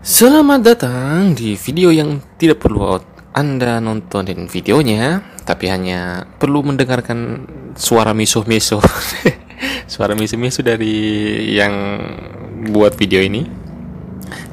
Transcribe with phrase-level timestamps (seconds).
[0.00, 2.96] Selamat datang di video yang tidak perlu
[3.36, 7.44] Anda nontonin videonya, tapi hanya perlu mendengarkan
[7.76, 8.80] suara miso-miso.
[9.92, 10.96] suara miso-miso dari
[11.52, 12.00] yang
[12.72, 13.44] buat video ini.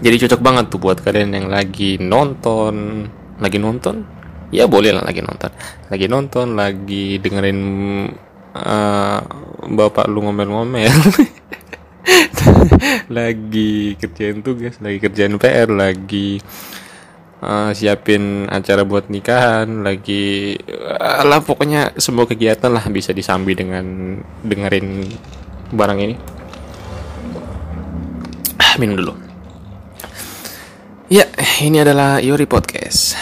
[0.04, 3.08] Jadi cocok banget tuh buat kalian yang lagi nonton,
[3.40, 4.04] lagi nonton.
[4.52, 5.56] Ya boleh lah lagi nonton.
[5.88, 7.60] Lagi nonton, lagi dengerin
[8.52, 9.20] uh,
[9.64, 10.92] bapak lu ngomel-ngomel.
[13.18, 16.40] lagi kerjain tugas lagi kerjain PR lagi
[17.44, 24.18] uh, siapin acara buat nikahan lagi uh, lah pokoknya semua kegiatan lah bisa disambi dengan
[24.42, 25.08] dengerin
[25.68, 26.16] barang ini.
[28.58, 29.14] Ah, minum dulu.
[31.08, 31.24] Ya
[31.64, 33.16] ini adalah Yuri Podcast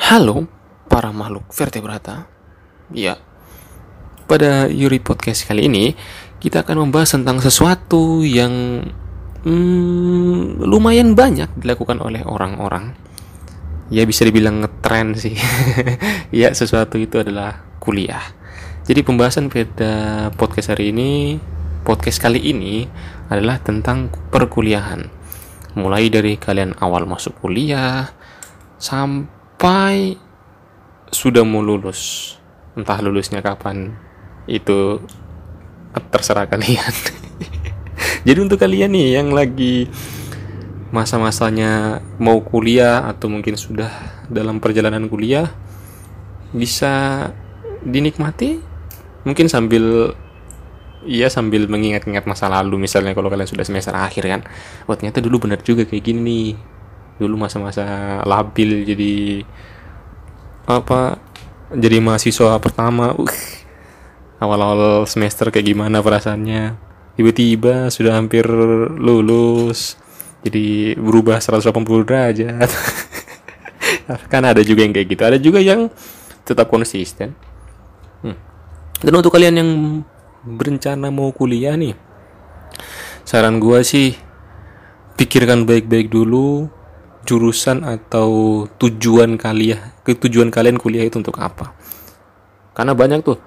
[0.00, 0.48] Halo
[0.88, 2.24] para makhluk vertebrata.
[2.88, 3.20] Ya.
[4.24, 5.92] Pada Yuri Podcast kali ini
[6.40, 8.80] kita akan membahas tentang sesuatu yang
[9.44, 12.96] hmm, lumayan banyak dilakukan oleh orang-orang.
[13.92, 15.36] Ya bisa dibilang ngetren sih.
[16.40, 18.24] ya sesuatu itu adalah kuliah.
[18.88, 21.36] Jadi pembahasan pada podcast hari ini,
[21.84, 22.88] podcast kali ini
[23.28, 25.19] adalah tentang perkuliahan.
[25.78, 28.10] Mulai dari kalian awal masuk kuliah
[28.80, 30.18] sampai
[31.10, 32.34] sudah mau lulus.
[32.74, 33.94] Entah lulusnya kapan
[34.46, 35.02] itu
[36.10, 36.94] terserah kalian.
[38.26, 39.90] Jadi untuk kalian nih yang lagi
[40.90, 43.90] masa-masanya mau kuliah atau mungkin sudah
[44.26, 45.46] dalam perjalanan kuliah
[46.50, 47.30] bisa
[47.86, 48.58] dinikmati
[49.22, 50.14] mungkin sambil
[51.00, 54.40] Iya sambil mengingat-ingat masa lalu misalnya kalau kalian sudah semester akhir kan.
[54.84, 56.48] Oh ternyata dulu benar juga kayak gini nih.
[57.20, 59.44] Dulu masa-masa labil jadi
[60.68, 61.16] apa
[61.72, 63.16] jadi mahasiswa pertama.
[63.16, 63.32] Uh,
[64.44, 66.76] awal-awal semester kayak gimana perasaannya?
[67.16, 68.44] Tiba-tiba sudah hampir
[69.00, 69.96] lulus
[70.44, 72.70] jadi berubah 180 derajat.
[74.32, 75.22] Kan ada juga yang kayak gitu.
[75.24, 75.88] Ada juga yang
[76.44, 77.36] tetap konsisten.
[78.20, 78.36] Hmm.
[79.00, 79.70] dan untuk kalian yang
[80.44, 81.96] berencana mau kuliah nih.
[83.28, 84.16] Saran gua sih
[85.20, 86.72] pikirkan baik-baik dulu
[87.28, 89.78] jurusan atau tujuan kalian
[90.08, 91.76] tujuan kalian kuliah itu untuk apa.
[92.72, 93.38] Karena banyak tuh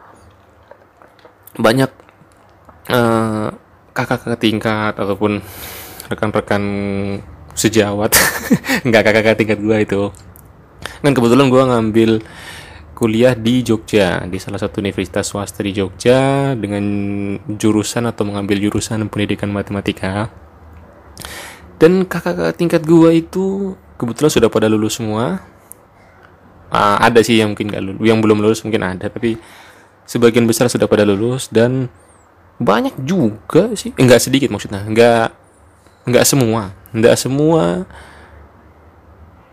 [1.58, 1.90] banyak
[2.90, 3.50] uh,
[3.94, 5.42] kakak-kakak tingkat ataupun
[6.10, 6.64] rekan-rekan
[7.58, 8.14] sejawat.
[8.88, 10.14] Nggak kakak-kakak tingkat gua itu.
[11.02, 12.22] Kan kebetulan gua ngambil
[12.94, 16.86] kuliah di Jogja di salah satu universitas swasta di Jogja dengan
[17.50, 20.30] jurusan atau mengambil jurusan pendidikan matematika.
[21.82, 25.42] Dan kakak-kakak tingkat gua itu kebetulan sudah pada lulus semua.
[26.74, 29.38] Uh, ada sih yang mungkin gak lulus yang belum lulus mungkin ada tapi
[30.10, 31.90] sebagian besar sudah pada lulus dan
[32.58, 33.94] banyak juga sih.
[33.98, 35.34] Enggak sedikit maksudnya enggak
[36.06, 37.86] enggak semua enggak semua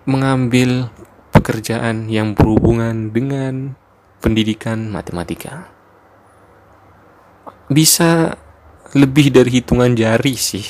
[0.08, 0.88] mengambil
[1.30, 3.78] pekerjaan yang berhubungan dengan
[4.20, 5.70] pendidikan matematika
[7.70, 8.34] bisa
[8.98, 10.66] lebih dari hitungan jari sih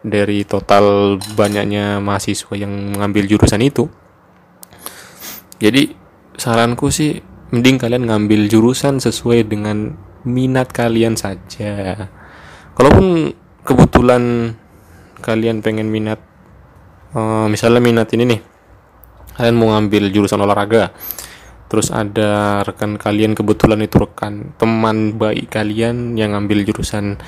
[0.00, 3.90] dari total banyaknya mahasiswa yang mengambil jurusan itu.
[5.58, 5.92] Jadi
[6.38, 7.20] saranku sih
[7.50, 12.08] mending kalian ngambil jurusan sesuai dengan minat kalian saja.
[12.78, 13.34] Kalaupun
[13.66, 14.54] kebetulan
[15.18, 16.22] kalian pengen minat
[17.12, 18.40] uh, misalnya minat ini nih
[19.38, 20.90] kalian mau ngambil jurusan olahraga?
[21.68, 27.20] Terus ada rekan kalian kebetulan itu rekan teman baik kalian yang ngambil jurusan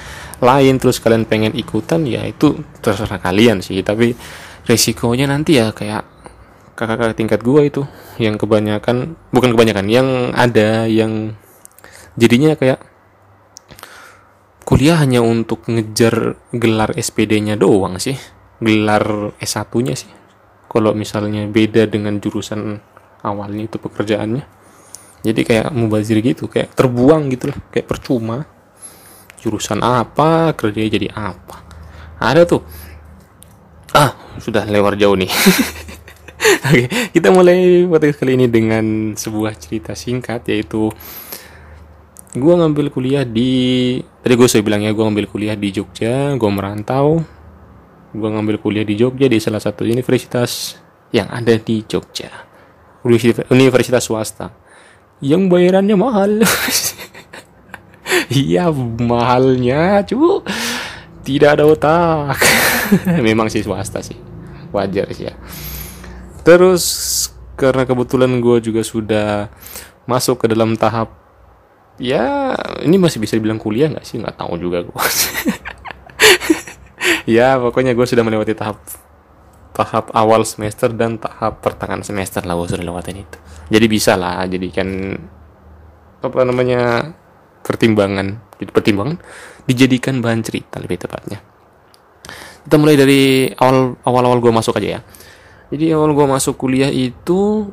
[0.43, 3.79] lain terus kalian pengen ikutan ya itu terserah kalian sih.
[3.87, 4.17] Tapi
[4.67, 6.03] resikonya nanti ya kayak
[6.75, 7.85] kakak-kakak tingkat gua itu
[8.17, 11.37] yang kebanyakan bukan kebanyakan yang ada yang
[12.17, 12.81] jadinya kayak
[14.65, 18.17] kuliah hanya untuk ngejar gelar SPD-nya doang sih
[18.65, 20.20] gelar S1-nya sih
[20.71, 22.79] kalau misalnya beda dengan jurusan
[23.27, 24.61] awalnya itu pekerjaannya
[25.21, 28.49] jadi kayak mubazir gitu kayak terbuang gitu lah kayak percuma.
[29.41, 31.65] Jurusan apa kerja jadi apa.
[32.21, 32.65] Ada tuh.
[33.93, 35.29] Ah sudah lewat jauh nih.
[36.73, 40.89] Oke, kita mulai podcast kali ini dengan sebuah cerita singkat yaitu
[42.33, 46.51] gue ngambil kuliah di tadi gue sudah bilang ya gue ngambil kuliah di Jogja gue
[46.55, 47.21] merantau
[48.11, 50.79] gue ngambil kuliah di Jogja di salah satu universitas
[51.15, 52.31] yang ada di Jogja.
[53.51, 54.51] Universitas swasta.
[55.23, 56.33] Yang bayarannya mahal.
[58.31, 60.43] Iya mahalnya cu
[61.27, 62.39] tidak ada otak.
[63.27, 64.19] Memang sih swasta sih.
[64.71, 65.35] Wajar sih ya.
[66.47, 66.85] Terus
[67.59, 69.51] karena kebetulan gue juga sudah
[70.09, 71.13] masuk ke dalam tahap
[72.01, 74.19] ya ini masih bisa dibilang kuliah nggak sih?
[74.19, 74.95] Nggak tahu juga gue
[77.39, 78.81] ya pokoknya gue sudah melewati tahap
[79.71, 83.39] tahap awal semester dan tahap pertengahan semester lah gue sudah lewatin itu.
[83.71, 85.17] Jadi bisa lah jadikan
[86.21, 87.17] apa namanya
[87.65, 89.17] pertimbangan jadi pertimbangan
[89.65, 91.41] dijadikan bahan cerita lebih tepatnya.
[92.61, 95.01] Kita mulai dari awal awal awal gue masuk aja ya.
[95.73, 97.73] Jadi awal gue masuk kuliah itu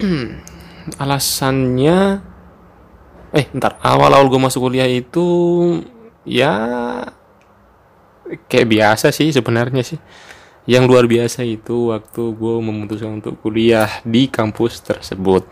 [1.02, 2.24] alasannya
[3.34, 5.26] eh ntar awal-awal gue masuk kuliah itu
[6.22, 6.54] ya
[8.48, 10.00] kayak biasa sih sebenarnya sih.
[10.64, 15.44] Yang luar biasa itu waktu gue memutuskan untuk kuliah di kampus tersebut.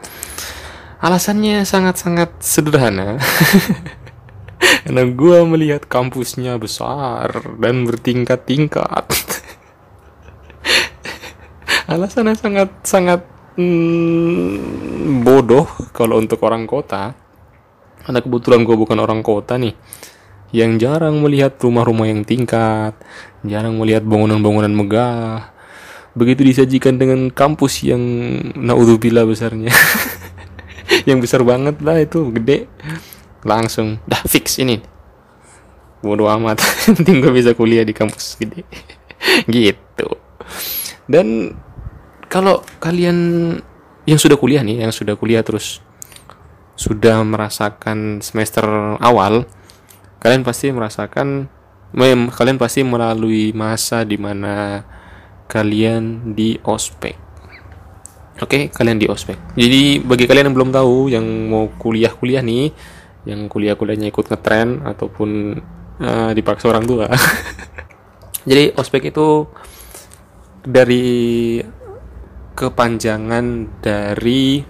[1.04, 3.20] Alasannya sangat-sangat sederhana.
[4.86, 7.28] Karena gue melihat kampusnya besar
[7.60, 9.04] dan bertingkat-tingkat.
[11.92, 13.20] Alasannya sangat-sangat
[13.60, 17.12] hmm, bodoh kalau untuk orang kota.
[18.00, 19.76] Karena kebetulan gue bukan orang kota nih
[20.52, 22.92] yang jarang melihat rumah-rumah yang tingkat
[23.42, 25.50] jarang melihat bangunan-bangunan megah.
[26.12, 28.02] Begitu disajikan dengan kampus yang
[28.54, 29.72] naudzubillah besarnya.
[31.08, 32.68] Yang besar banget lah itu gede.
[33.42, 34.78] Langsung dah fix ini.
[36.04, 36.60] Bodoh amat.
[37.00, 38.62] Penting gue bisa kuliah di kampus gede.
[39.48, 40.08] Gitu.
[41.08, 41.56] Dan
[42.28, 43.16] kalau kalian
[44.04, 45.80] yang sudah kuliah nih yang sudah kuliah terus
[46.76, 48.64] sudah merasakan semester
[49.00, 49.48] awal,
[50.22, 51.50] kalian pasti merasakan
[52.30, 54.86] kalian pasti melalui masa di mana
[55.50, 57.18] kalian di ospek.
[58.40, 59.36] Oke, okay, kalian di ospek.
[59.52, 62.72] Jadi bagi kalian yang belum tahu yang mau kuliah-kuliah nih,
[63.28, 65.60] yang kuliah-kuliahnya ikut ngetren ataupun
[66.00, 67.12] uh, dipaksa orang tua.
[68.48, 69.46] Jadi ospek itu
[70.64, 71.60] dari
[72.56, 74.64] kepanjangan dari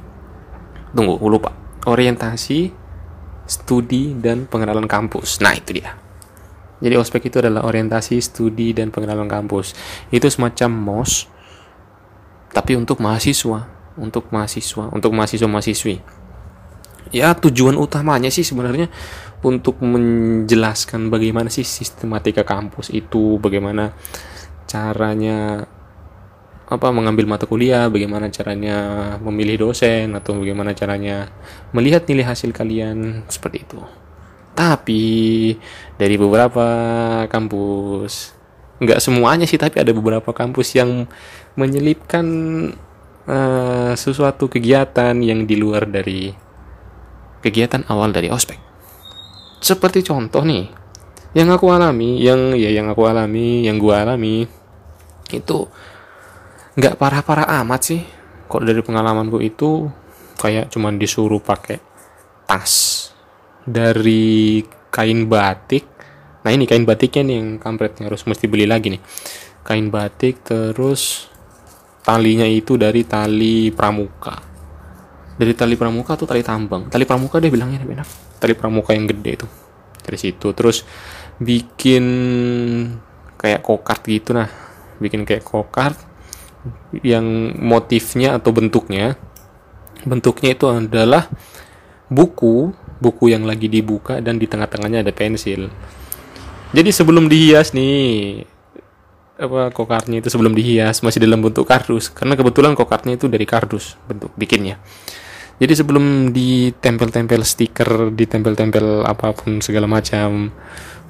[0.90, 1.54] tunggu lupa
[1.86, 2.81] orientasi,
[3.46, 5.42] studi, dan pengenalan kampus.
[5.42, 5.98] Nah, itu dia.
[6.82, 9.74] Jadi ospek itu adalah orientasi, studi, dan pengenalan kampus.
[10.10, 11.30] Itu semacam MOS,
[12.50, 15.96] tapi untuk mahasiswa, untuk mahasiswa, untuk mahasiswa-mahasiswi.
[17.12, 18.88] Ya, tujuan utamanya sih sebenarnya
[19.44, 23.94] untuk menjelaskan bagaimana sih sistematika kampus itu, bagaimana
[24.66, 25.66] caranya
[26.72, 28.76] apa mengambil mata kuliah, bagaimana caranya
[29.20, 31.28] memilih dosen atau bagaimana caranya
[31.76, 33.80] melihat nilai hasil kalian seperti itu.
[34.56, 35.04] Tapi
[36.00, 36.66] dari beberapa
[37.28, 38.32] kampus,
[38.80, 41.04] nggak semuanya sih, tapi ada beberapa kampus yang
[41.56, 42.26] menyelipkan
[43.28, 46.32] uh, sesuatu kegiatan yang di luar dari
[47.44, 48.56] kegiatan awal dari ospek.
[49.62, 50.68] Seperti contoh nih,
[51.36, 54.44] yang aku alami, yang ya yang aku alami, yang gua alami
[55.32, 55.64] itu
[56.76, 58.02] nggak parah-parah amat sih.
[58.48, 59.88] Kok dari pengalamanku itu
[60.36, 61.80] kayak cuman disuruh pakai
[62.48, 63.08] tas
[63.64, 64.60] dari
[64.92, 65.84] kain batik.
[66.42, 69.02] Nah ini kain batiknya nih yang kampretnya harus mesti beli lagi nih.
[69.62, 71.30] Kain batik terus
[72.02, 74.34] talinya itu dari tali pramuka.
[75.32, 76.90] Dari tali pramuka tuh tali tambang.
[76.92, 78.08] Tali pramuka dia bilangnya benar
[78.42, 79.46] tali pramuka yang gede itu
[80.02, 80.50] dari situ.
[80.50, 80.82] Terus
[81.38, 82.04] bikin
[83.38, 84.50] kayak kokart gitu nah.
[84.98, 86.11] Bikin kayak kokart
[87.02, 89.18] yang motifnya atau bentuknya
[90.06, 91.30] bentuknya itu adalah
[92.10, 95.66] buku buku yang lagi dibuka dan di tengah-tengahnya ada pensil.
[96.70, 98.46] Jadi sebelum dihias nih
[99.42, 103.98] apa kokartnya itu sebelum dihias masih dalam bentuk kardus karena kebetulan kokartnya itu dari kardus
[104.06, 104.78] bentuk bikinnya.
[105.58, 110.50] Jadi sebelum ditempel-tempel stiker ditempel-tempel apa pun segala macam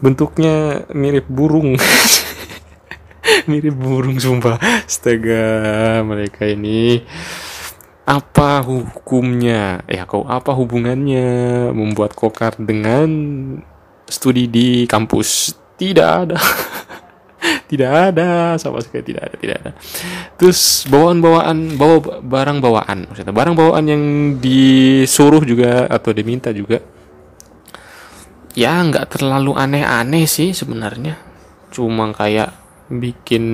[0.03, 1.79] bentuknya mirip burung
[3.51, 4.59] mirip burung sumpah.
[4.87, 7.03] Astaga mereka ini.
[8.03, 9.87] Apa hukumnya?
[9.87, 13.09] Ya kau apa hubungannya membuat kokar dengan
[14.11, 15.55] studi di kampus?
[15.79, 16.39] Tidak ada.
[17.71, 18.55] Tidak ada.
[18.61, 19.73] Sama sekali tidak ada tidak ada.
[20.39, 24.05] Terus bawaan bawaan bawa barang bawaan maksudnya barang bawaan yang
[24.39, 26.79] disuruh juga atau diminta juga.
[28.53, 31.19] Ya nggak terlalu aneh-aneh sih sebenarnya.
[31.73, 32.62] Cuma kayak
[32.93, 33.45] bikin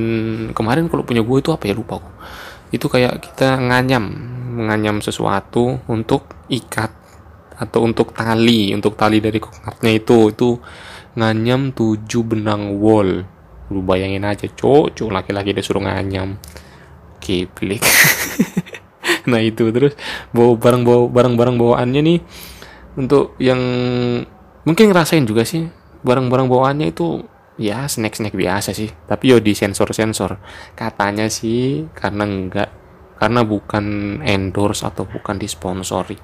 [0.50, 2.10] kemarin kalau punya gue itu apa ya lupa aku
[2.74, 4.04] itu kayak kita nganyam
[4.58, 6.90] menganyam sesuatu untuk ikat
[7.58, 10.18] atau untuk tali untuk tali dari kokatnya itu.
[10.34, 10.48] Itu
[11.18, 13.22] nganyam tujuh benang wol.
[13.68, 16.38] Lu bayangin aja cok cok laki-laki dia suruh nganyam.
[17.22, 17.82] Kiplik.
[19.28, 19.92] Nah itu terus
[20.32, 22.18] bawa barang bawa barang-barang bawaannya nih
[22.96, 23.60] untuk yang
[24.64, 25.68] mungkin ngerasain juga sih
[26.00, 27.24] barang-barang bawaannya itu
[27.58, 28.88] ya snack snack biasa sih.
[28.88, 30.38] Tapi yo di sensor sensor
[30.78, 32.70] katanya sih karena nggak
[33.18, 36.16] karena bukan endorse atau bukan disponsori.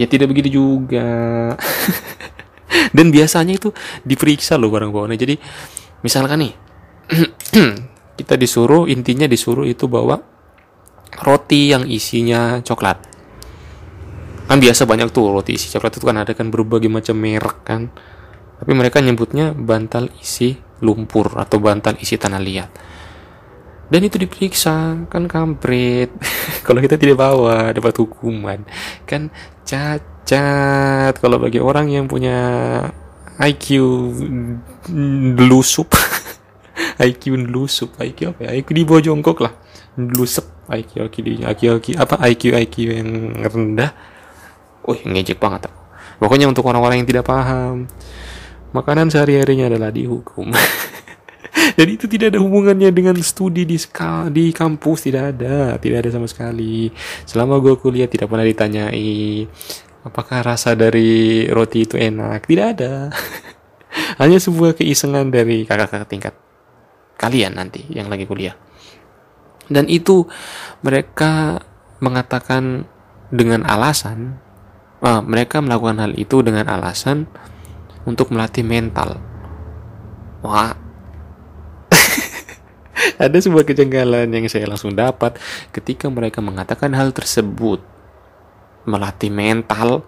[0.00, 1.52] Ya tidak begitu juga.
[2.96, 3.68] Dan biasanya itu
[4.02, 5.36] diperiksa loh barang bawaannya jadi
[6.00, 6.54] misalkan nih
[8.18, 10.16] kita disuruh intinya disuruh itu bawa
[11.20, 12.96] roti yang isinya coklat.
[14.48, 17.92] Kan biasa banyak tuh roti isi coklat itu kan ada kan berbagai macam merek kan
[18.62, 20.54] tapi mereka nyebutnya bantal isi
[20.86, 22.70] lumpur atau bantal isi tanah liat.
[23.90, 26.14] Dan itu diperiksa kan kampret.
[26.66, 28.62] Kalau kita tidak bawa dapat hukuman.
[29.02, 29.34] Kan
[29.66, 31.18] cacat.
[31.18, 32.38] Kalau bagi orang yang punya
[33.42, 33.82] IQ
[35.34, 35.90] delusup
[37.02, 38.50] IQ delusup IQ apa ya?
[38.62, 39.58] IQ di bawah jongkok lah.
[39.98, 42.14] Delusup IQ IQ IQ, IQ apa?
[42.30, 43.10] IQ IQ yang
[43.42, 43.90] rendah.
[44.86, 45.66] Wih, ngejek banget.
[46.22, 47.90] Pokoknya untuk orang-orang yang tidak paham,
[48.72, 50.52] makanan sehari-harinya adalah dihukum.
[51.78, 56.10] Jadi itu tidak ada hubungannya dengan studi di ska, di kampus tidak ada, tidak ada
[56.12, 56.88] sama sekali.
[57.28, 59.46] Selama gue kuliah tidak pernah ditanyai
[60.02, 63.12] apakah rasa dari roti itu enak, tidak ada.
[64.20, 66.34] Hanya sebuah keisengan dari kakak-kakak tingkat
[67.20, 68.56] kalian nanti yang lagi kuliah.
[69.70, 70.26] Dan itu
[70.82, 71.62] mereka
[72.02, 72.88] mengatakan
[73.30, 74.36] dengan alasan
[75.00, 77.30] uh, mereka melakukan hal itu dengan alasan
[78.08, 79.18] untuk melatih mental.
[80.42, 80.74] Wah,
[83.22, 85.38] ada sebuah kejanggalan yang saya langsung dapat
[85.70, 87.78] ketika mereka mengatakan hal tersebut.
[88.82, 90.02] Melatih mental,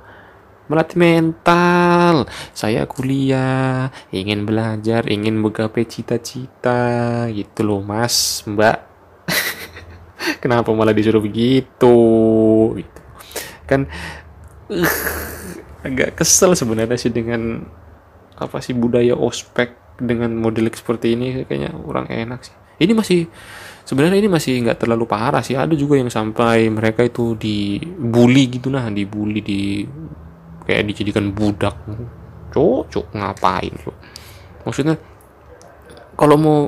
[0.66, 2.26] melatih mental.
[2.50, 8.78] Saya kuliah, ingin belajar, ingin menggapai cita-cita, gitu loh, Mas, Mbak.
[10.42, 11.96] Kenapa malah disuruh begitu?
[12.80, 13.00] Gitu.
[13.70, 13.86] Kan
[14.72, 14.94] uh,
[15.86, 17.68] agak kesel sebenarnya sih dengan
[18.38, 22.54] apa sih budaya ospek dengan model seperti ini kayaknya kurang enak sih.
[22.82, 23.30] Ini masih
[23.86, 25.54] sebenarnya ini masih nggak terlalu parah sih.
[25.54, 29.86] Ada juga yang sampai mereka itu dibully gitu nah dibully di
[30.66, 31.76] kayak dijadikan budak.
[32.54, 33.96] Cok cok ngapain cok
[34.64, 34.96] maksudnya
[36.16, 36.58] kalau mau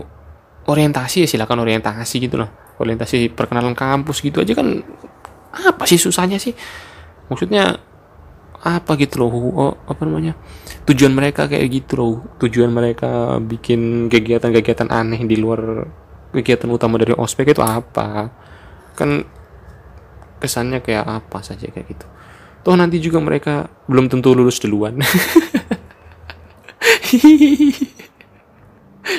[0.67, 4.83] orientasi ya silakan orientasi gitu lah orientasi perkenalan kampus gitu aja kan
[5.57, 6.53] apa sih susahnya sih?
[7.33, 7.81] Maksudnya
[8.65, 10.33] apa gitu loh oh, apa namanya
[10.89, 15.85] tujuan mereka kayak gitu loh tujuan mereka bikin kegiatan-kegiatan aneh di luar
[16.37, 18.29] kegiatan utama dari ospek itu apa?
[18.93, 19.25] Kan
[20.37, 22.07] kesannya kayak apa saja kayak gitu.
[22.61, 25.01] Toh nanti juga mereka belum tentu lulus duluan.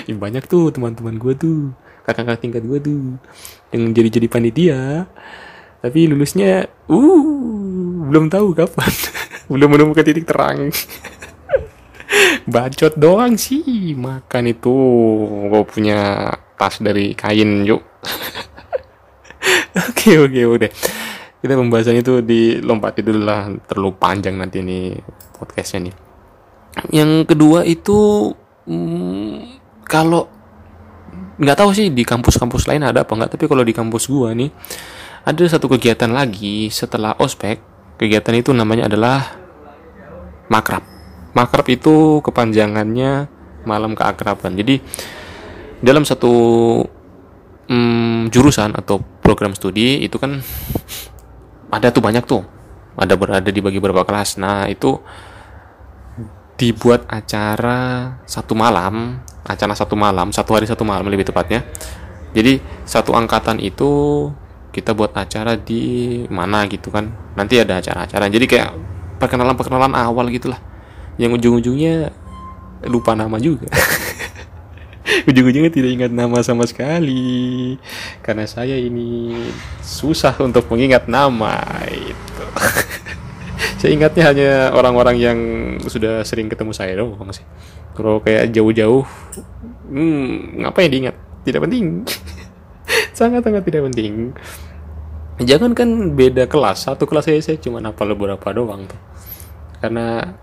[0.08, 1.72] Banyak tuh teman-teman gue tuh
[2.04, 3.20] kakak-kakak tingkat gue tuh
[3.76, 5.08] yang jadi-jadi panitia
[5.82, 7.38] tapi lulusnya uh
[8.08, 8.92] belum tahu kapan.
[9.52, 10.72] Belum menemukan titik terang.
[12.52, 14.76] Bacot doang sih makan itu.
[15.52, 17.84] Gue punya tas dari kain yuk.
[19.78, 20.72] Oke oke udah
[21.38, 23.48] kita pembahasan itu dilompat dulu lah.
[23.70, 24.98] Terlalu panjang nanti ini
[25.38, 25.96] podcastnya nih.
[26.92, 28.34] Yang kedua itu
[28.66, 29.36] hmm,
[29.86, 30.26] kalau
[31.38, 34.50] nggak tahu sih di kampus-kampus lain ada apa nggak tapi kalau di kampus gua nih
[35.28, 37.60] ada satu kegiatan lagi setelah ospek.
[38.00, 39.36] Kegiatan itu namanya adalah
[40.48, 40.80] makrab.
[41.36, 43.28] Makrab itu kepanjangannya
[43.68, 44.56] malam keakraban.
[44.56, 44.80] Jadi
[45.84, 46.32] dalam satu
[47.68, 50.40] mm, jurusan atau program studi itu kan
[51.76, 52.48] ada tuh banyak tuh.
[52.96, 54.40] Ada berada di bagi beberapa kelas.
[54.40, 54.96] Nah itu
[56.56, 61.68] dibuat acara satu malam acara satu malam satu hari satu malam lebih tepatnya.
[62.32, 63.92] Jadi satu angkatan itu
[64.78, 67.10] kita buat acara di mana gitu kan.
[67.34, 68.30] Nanti ada acara-acara.
[68.30, 68.70] Jadi kayak
[69.18, 70.62] perkenalan-perkenalan awal gitulah.
[71.18, 72.14] Yang ujung-ujungnya
[72.86, 73.66] lupa nama juga.
[75.30, 77.74] Ujung-ujungnya tidak ingat nama sama sekali.
[78.22, 79.34] Karena saya ini
[79.82, 81.58] susah untuk mengingat nama
[81.90, 82.46] itu.
[83.78, 85.40] Saya ingatnya hanya orang-orang yang
[85.86, 87.46] sudah sering ketemu saya doang sih.
[87.94, 89.06] Kalau kayak jauh-jauh
[89.90, 91.14] hmm, ngapain diingat?
[91.46, 92.02] Tidak penting.
[93.18, 94.34] Sangat-sangat tidak penting
[95.42, 96.90] jangan kan beda kelas.
[96.90, 99.00] Satu kelas saya saya cuma apa beberapa doang tuh.
[99.78, 100.34] Karena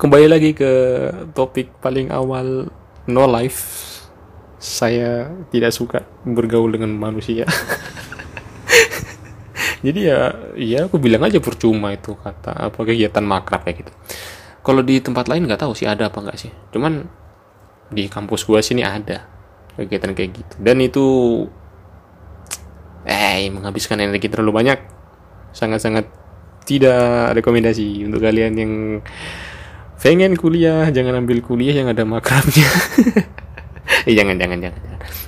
[0.00, 0.72] kembali lagi ke
[1.36, 2.66] topik paling awal
[3.06, 3.86] no life.
[4.60, 7.48] Saya tidak suka bergaul dengan manusia.
[9.86, 13.92] Jadi ya ya aku bilang aja percuma itu kata apa kegiatan makrab kayak gitu.
[14.60, 16.52] Kalau di tempat lain nggak tahu sih ada apa nggak sih.
[16.68, 17.08] Cuman
[17.88, 19.24] di kampus gua sini ada
[19.80, 20.54] kegiatan kayak gitu.
[20.60, 21.06] Dan itu
[23.08, 24.78] eh menghabiskan energi terlalu banyak
[25.50, 26.06] sangat-sangat
[26.64, 28.06] tidak rekomendasi.
[28.06, 28.72] Untuk kalian yang
[30.00, 32.68] pengen kuliah jangan ambil kuliah yang ada makrabnya.
[34.06, 34.80] Eh jangan jangan jangan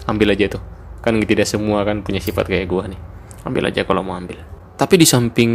[0.07, 0.63] ambil aja tuh.
[1.03, 2.97] Kan tidak semua kan punya sifat kayak gua nih.
[3.43, 4.39] Ambil aja kalau mau ambil.
[4.79, 5.51] Tapi di samping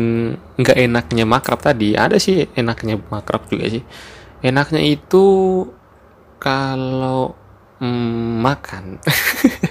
[0.59, 3.81] nggak enaknya makrab tadi ada sih enaknya makrab juga sih.
[4.43, 5.25] Enaknya itu
[6.37, 7.33] kalau
[7.79, 8.83] mm, makan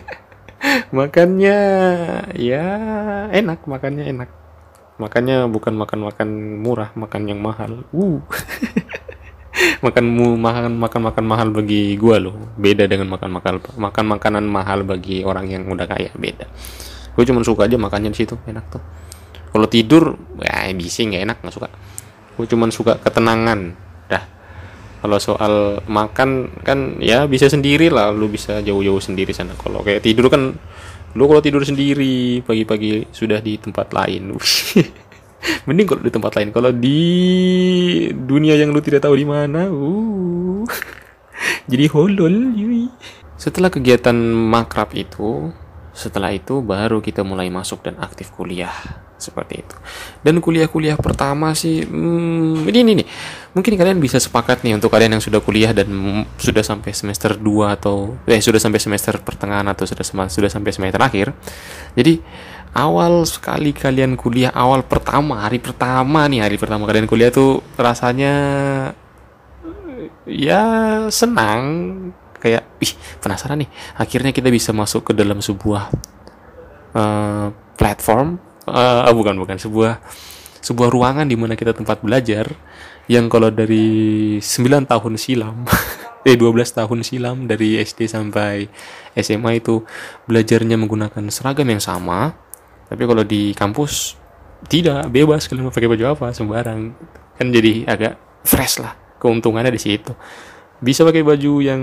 [0.99, 1.59] makannya
[2.37, 2.67] ya
[3.31, 4.31] enak makannya enak.
[4.97, 6.29] Makannya bukan makan makan
[6.65, 7.85] murah makan yang mahal.
[7.93, 8.21] Uh.
[9.57, 10.05] Makan
[10.37, 12.37] makan makan makan mahal bagi gua loh.
[12.61, 16.45] Beda dengan makan makan makan makanan mahal bagi orang yang udah kaya beda.
[17.17, 18.83] Gue cuma suka aja makannya di situ enak tuh.
[19.49, 21.69] Kalau tidur ya bisa nggak enak nggak suka.
[22.37, 23.73] Gue cuma suka ketenangan.
[24.13, 24.36] Dah
[25.07, 25.55] kalau soal
[25.87, 28.11] makan kan ya bisa sendiri lah.
[28.11, 29.55] Lu bisa jauh-jauh sendiri sana.
[29.55, 30.51] Kalau kayak tidur kan
[31.15, 34.35] lu kalau tidur sendiri pagi-pagi sudah di tempat lain.
[35.71, 36.51] Mending kalau di tempat lain.
[36.51, 37.01] Kalau di
[38.11, 40.67] dunia yang lu tidak tahu di mana uh.
[41.71, 42.91] Jadi holol yui.
[43.37, 45.53] setelah kegiatan makrab itu
[45.93, 48.75] setelah itu baru kita mulai masuk dan aktif kuliah.
[49.17, 49.77] Seperti itu.
[50.21, 53.09] Dan kuliah-kuliah pertama sih hmm, ini, ini nih
[53.57, 55.89] mungkin kalian bisa sepakat nih untuk kalian yang sudah kuliah dan
[56.37, 57.41] sudah sampai semester 2
[57.81, 61.33] atau eh sudah sampai semester pertengahan atau sudah sudah sampai semester akhir.
[61.97, 62.21] Jadi
[62.77, 68.35] awal sekali kalian kuliah awal pertama hari pertama nih hari pertama kalian kuliah tuh rasanya
[70.29, 70.63] ya
[71.09, 71.65] senang.
[72.37, 72.93] Kayak ih
[73.25, 73.71] penasaran nih.
[73.97, 75.89] Akhirnya kita bisa masuk ke dalam sebuah
[76.93, 77.49] uh,
[77.81, 78.37] platform
[78.69, 80.05] uh, bukan bukan sebuah
[80.61, 82.53] sebuah ruangan di mana kita tempat belajar
[83.07, 85.63] yang kalau dari 9 tahun silam
[86.29, 88.67] eh 12 tahun silam dari SD sampai
[89.15, 89.87] SMA itu
[90.27, 92.35] belajarnya menggunakan seragam yang sama.
[92.91, 94.19] Tapi kalau di kampus
[94.67, 95.47] tidak bebas.
[95.47, 96.27] Kalian mau pakai baju apa?
[96.35, 96.81] Sembarang.
[97.39, 100.13] Kan jadi agak fresh lah keuntungannya di situ.
[100.83, 101.83] Bisa pakai baju yang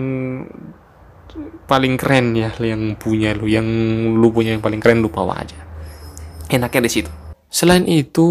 [1.65, 3.65] paling keren ya yang punya lu yang
[4.13, 5.57] lu punya yang paling keren lu bawa aja.
[6.51, 7.11] Enaknya di situ.
[7.47, 8.27] Selain itu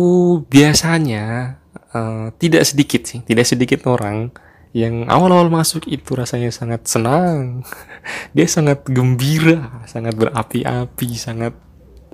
[0.50, 1.56] biasanya
[1.92, 4.32] uh, tidak sedikit sih tidak sedikit orang
[4.72, 7.62] yang awal-awal masuk itu rasanya sangat senang
[8.36, 11.52] dia sangat gembira sangat berapi-api sangat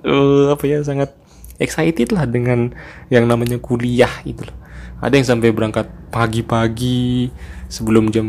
[0.03, 1.15] uh, apa ya sangat
[1.59, 2.73] excited lah dengan
[3.11, 4.55] yang namanya kuliah itu loh.
[4.99, 7.31] Ada yang sampai berangkat pagi-pagi
[7.71, 8.27] sebelum jam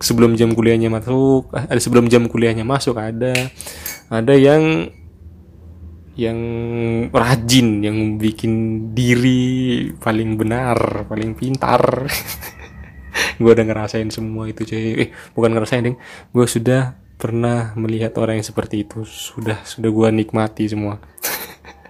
[0.00, 3.32] sebelum jam kuliahnya masuk, eh, ada sebelum jam kuliahnya masuk ada.
[4.08, 4.92] Ada yang
[6.18, 6.38] yang
[7.14, 8.52] rajin, yang bikin
[8.90, 12.10] diri paling benar, paling pintar.
[13.40, 15.06] gue udah ngerasain semua itu cuy.
[15.06, 15.96] Eh, bukan ngerasain ding.
[16.34, 21.02] Gue sudah pernah melihat orang yang seperti itu sudah sudah gue nikmati semua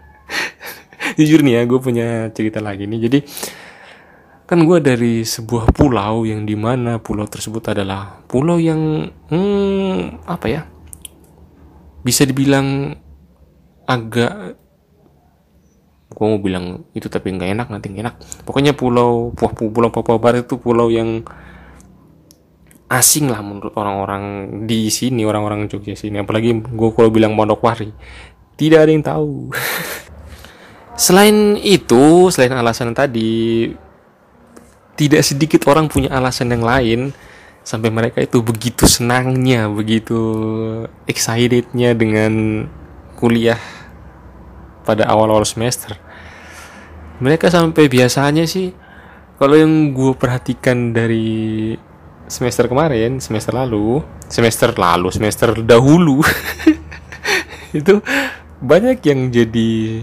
[1.21, 3.19] jujur nih ya gue punya cerita lagi nih jadi
[4.49, 10.47] kan gue dari sebuah pulau yang di mana pulau tersebut adalah pulau yang hmm, apa
[10.49, 10.65] ya
[12.01, 12.97] bisa dibilang
[13.89, 14.61] agak
[16.09, 18.17] gue mau bilang itu tapi nggak enak nanti nggak enak.
[18.45, 21.25] Pokoknya pulau pulau pulau Papua Barat itu pulau yang
[22.89, 24.25] asing lah menurut orang-orang
[24.65, 26.21] di sini orang-orang Jogja sini.
[26.21, 27.93] Apalagi gue kalau bilang Manokwari
[28.59, 29.53] tidak ada yang tahu.
[30.99, 33.71] Selain itu selain alasan tadi
[34.99, 37.01] tidak sedikit orang punya alasan yang lain.
[37.63, 40.19] Sampai mereka itu begitu senangnya begitu
[41.05, 42.65] excitednya dengan
[43.15, 43.78] kuliah
[44.89, 46.01] pada awal-awal semester.
[47.21, 48.73] Mereka sampai biasanya sih
[49.37, 51.77] kalau yang gue perhatikan dari
[52.25, 54.01] semester kemarin, semester lalu,
[54.33, 56.25] semester lalu, semester dahulu
[57.79, 58.01] itu
[58.65, 60.03] banyak yang jadi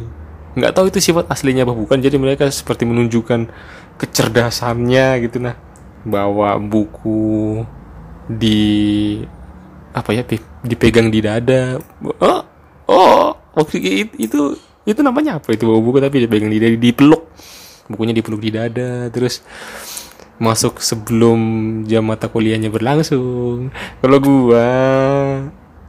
[0.55, 3.51] nggak tahu itu sifat aslinya apa bukan jadi mereka seperti menunjukkan
[3.99, 5.59] kecerdasannya gitu nah
[6.07, 7.59] bawa buku
[8.31, 9.19] di
[9.91, 10.23] apa ya
[10.63, 11.75] dipegang di dada
[12.23, 12.41] oh
[12.87, 15.51] oh waktu itu itu namanya apa?
[15.51, 17.23] Itu bawa buku tapi dipegang di dada dipeluk
[17.85, 19.45] bukunya dipeluk di dada terus
[20.41, 21.39] masuk sebelum
[21.87, 23.71] jam mata kuliahnya berlangsung.
[24.01, 24.67] Kalau gua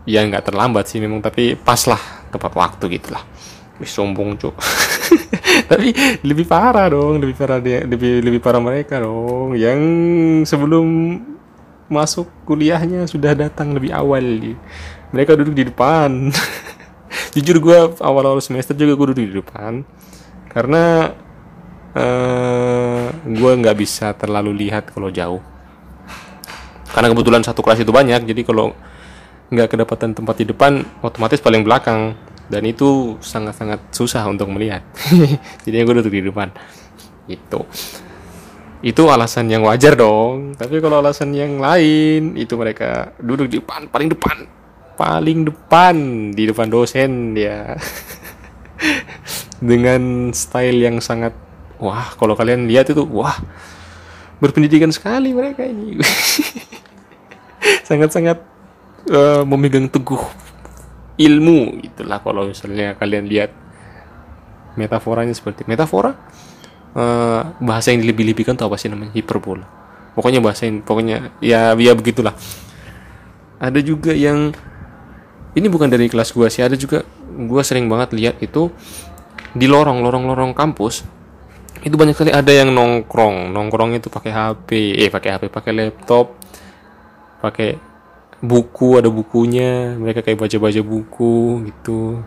[0.07, 1.99] ya nggak terlambat sih memang tapi pas lah
[2.31, 3.25] tepat waktu gitulah
[3.85, 4.57] sombong cuk.
[5.71, 5.93] Tapi
[6.25, 9.53] lebih parah dong lebih parah dia lebih lebih parah mereka dong.
[9.53, 9.81] Yang
[10.49, 10.87] sebelum
[11.93, 14.25] masuk kuliahnya sudah datang lebih awal.
[15.13, 16.33] Mereka duduk di depan
[17.35, 19.85] jujur gue awal-awal semester juga gue duduk di depan.
[20.51, 21.13] Karena
[21.93, 25.43] uh, eh, gue nggak bisa terlalu lihat kalau jauh.
[26.93, 28.73] Karena kebetulan satu kelas itu banyak jadi kalau
[29.53, 32.17] nggak kedapatan tempat di depan otomatis paling belakang.
[32.47, 34.79] Dan itu sangat-sangat susah untuk melihat.
[35.67, 36.55] Jadi gue duduk di depan.
[37.27, 37.67] Itu
[38.87, 40.55] itu alasan yang wajar dong.
[40.55, 44.47] Tapi kalau alasan yang lain itu mereka duduk di depan paling depan
[44.97, 45.95] paling depan
[46.33, 47.77] di depan dosen ya
[49.69, 51.37] dengan style yang sangat
[51.77, 53.37] wah kalau kalian lihat itu wah
[54.41, 55.97] berpendidikan sekali mereka ini.
[57.89, 58.39] Sangat-sangat
[59.09, 60.21] uh, memegang teguh
[61.17, 63.51] ilmu itulah kalau misalnya kalian lihat
[64.77, 66.13] metaforanya seperti metafora
[66.93, 69.17] uh, bahasa yang dilebih-lebihkan tuh apa sih namanya?
[69.17, 69.65] Hiperbola.
[70.13, 72.37] Pokoknya bahasa yang pokoknya ya ya begitulah.
[73.57, 74.53] Ada juga yang
[75.57, 77.03] ini bukan dari kelas gua sih ada juga
[77.49, 78.69] gua sering banget lihat itu
[79.57, 81.17] di lorong lorong lorong kampus
[81.87, 83.55] itu banyak sekali ada yang nongkrong.
[83.55, 86.35] Nongkrong itu pakai HP eh pakai HP pakai laptop
[87.39, 87.79] pakai
[88.43, 92.27] buku ada bukunya mereka kayak baca-baca buku gitu.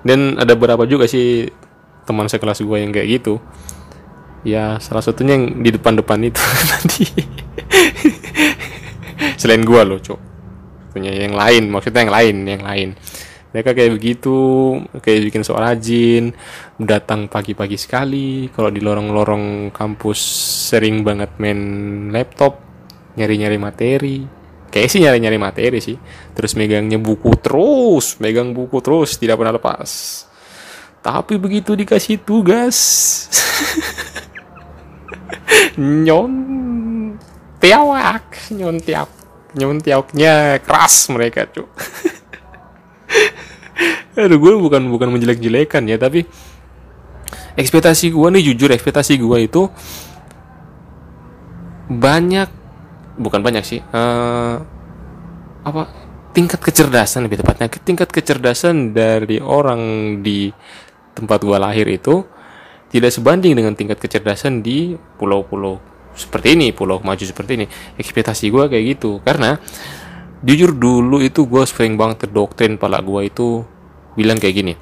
[0.00, 1.52] Dan ada beberapa juga sih
[2.08, 3.44] teman sekelas gue yang kayak gitu.
[4.40, 6.40] Ya salah satunya yang di depan-depan itu
[6.72, 7.04] nanti
[9.40, 10.33] selain gue loh cok
[10.94, 12.88] punya yang lain maksudnya yang lain yang lain.
[13.54, 14.34] Mereka kayak begitu
[14.98, 16.34] kayak bikin soal rajin
[16.78, 20.18] datang pagi-pagi sekali kalau di lorong-lorong kampus
[20.70, 21.58] sering banget main
[22.14, 22.58] laptop
[23.18, 24.18] nyari-nyari materi.
[24.74, 25.94] Kayak sih nyari-nyari materi sih
[26.34, 29.90] terus megangnya buku terus megang buku terus tidak pernah lepas.
[30.98, 32.78] Tapi begitu dikasih tugas
[35.78, 36.32] nyon
[37.62, 39.23] tiawak nyon tiap
[39.54, 41.66] nyon tiapnya keras mereka cuy
[44.20, 46.22] aduh gue bukan bukan menjelek-jelekan ya tapi
[47.58, 49.62] ekspektasi gue nih jujur ekspektasi gue itu
[51.90, 52.48] banyak
[53.18, 54.56] bukan banyak sih uh,
[55.64, 55.82] apa
[56.34, 57.70] tingkat kecerdasan lebih tepatnya.
[57.70, 59.80] Tingkat kecerdasan dari orang
[60.20, 60.50] di
[61.14, 62.26] tempat gua lahir itu
[62.90, 65.78] tidak sebanding dengan tingkat kecerdasan di pulau-pulau
[66.14, 67.66] seperti ini pulau maju seperti ini
[67.98, 69.58] ekspektasi gua kayak gitu karena
[70.44, 73.64] jujur dulu itu gue sering banget terdoktrin pala gue itu
[74.12, 74.74] bilang kayak gini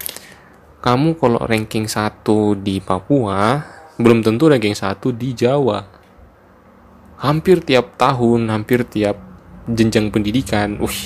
[0.83, 3.63] kamu kalau ranking satu di Papua
[3.95, 6.03] belum tentu ranking satu di Jawa
[7.23, 9.15] hampir tiap tahun, hampir tiap
[9.71, 10.99] jenjang pendidikan, uh,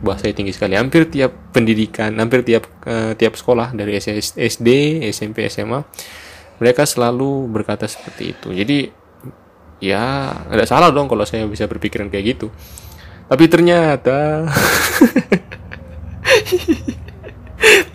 [0.00, 0.74] bahasa tinggi sekali.
[0.74, 5.84] Hampir tiap pendidikan, hampir tiap uh, tiap sekolah dari SD, SMP, SMA,
[6.56, 8.48] mereka selalu berkata seperti itu.
[8.56, 8.78] Jadi
[9.80, 12.52] ya ada salah dong kalau saya bisa berpikiran kayak gitu.
[13.26, 14.46] Tapi ternyata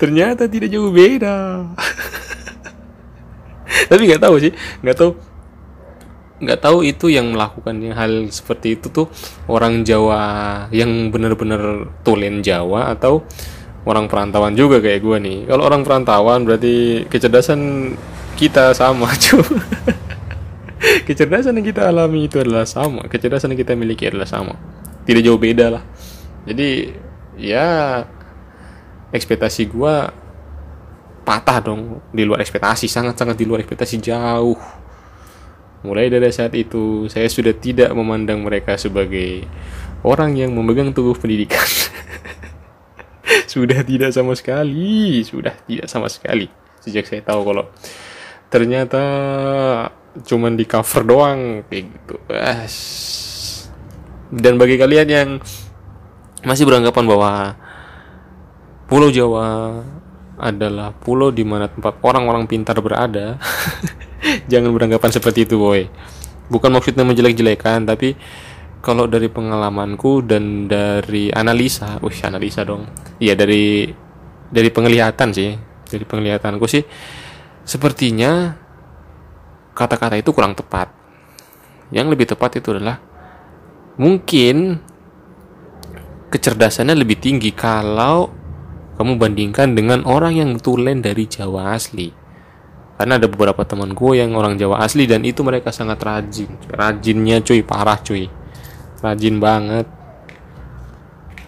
[0.02, 1.70] ternyata tidak jauh beda.
[3.90, 5.12] Tapi nggak tahu sih, nggak tahu
[6.36, 9.08] nggak tahu itu yang melakukan hal seperti itu tuh
[9.48, 13.24] orang Jawa yang benar-benar tulen Jawa atau
[13.88, 17.96] orang perantauan juga kayak gue nih kalau orang perantauan berarti kecerdasan
[18.36, 20.04] kita sama cuy
[21.08, 23.08] kecerdasan yang kita alami itu adalah sama.
[23.08, 24.56] Kecerdasan yang kita miliki adalah sama.
[25.06, 25.84] Tidak jauh beda lah.
[26.46, 26.94] Jadi
[27.40, 28.02] ya
[29.12, 29.96] ekspektasi gue
[31.26, 32.02] patah dong.
[32.12, 34.60] Di luar ekspektasi sangat-sangat di luar ekspektasi jauh.
[35.86, 39.46] Mulai dari saat itu, saya sudah tidak memandang mereka sebagai
[40.02, 41.62] orang yang memegang tubuh pendidikan.
[43.54, 46.50] sudah tidak sama sekali, sudah tidak sama sekali.
[46.82, 47.70] Sejak saya tahu kalau
[48.50, 49.04] ternyata
[50.24, 52.16] cuman di cover doang kayak gitu.
[54.32, 55.30] Dan bagi kalian yang
[56.46, 57.34] masih beranggapan bahwa
[58.86, 59.82] Pulau Jawa
[60.36, 63.40] adalah pulau di mana tempat orang-orang pintar berada
[64.52, 65.88] jangan beranggapan seperti itu boy.
[66.52, 68.14] Bukan maksudnya menjelek-jelekan tapi
[68.86, 72.86] kalau dari pengalamanku dan dari analisa wih analisa dong.
[73.18, 73.90] Iya dari
[74.52, 75.58] dari penglihatan sih.
[75.86, 76.84] Dari penglihatanku sih
[77.66, 78.54] sepertinya
[79.76, 80.90] kata-kata itu kurang tepat.
[81.92, 82.98] Yang lebih tepat itu adalah
[84.00, 84.80] mungkin
[86.32, 88.32] kecerdasannya lebih tinggi kalau
[88.96, 92.10] kamu bandingkan dengan orang yang tulen dari Jawa asli.
[92.96, 96.48] Karena ada beberapa teman gue yang orang Jawa asli dan itu mereka sangat rajin.
[96.72, 98.32] Rajinnya cuy parah cuy.
[99.04, 99.88] Rajin banget.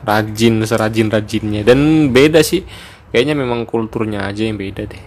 [0.03, 2.67] Rajin serajin rajinnya dan beda sih.
[3.15, 5.03] Kayaknya memang kulturnya aja yang beda deh.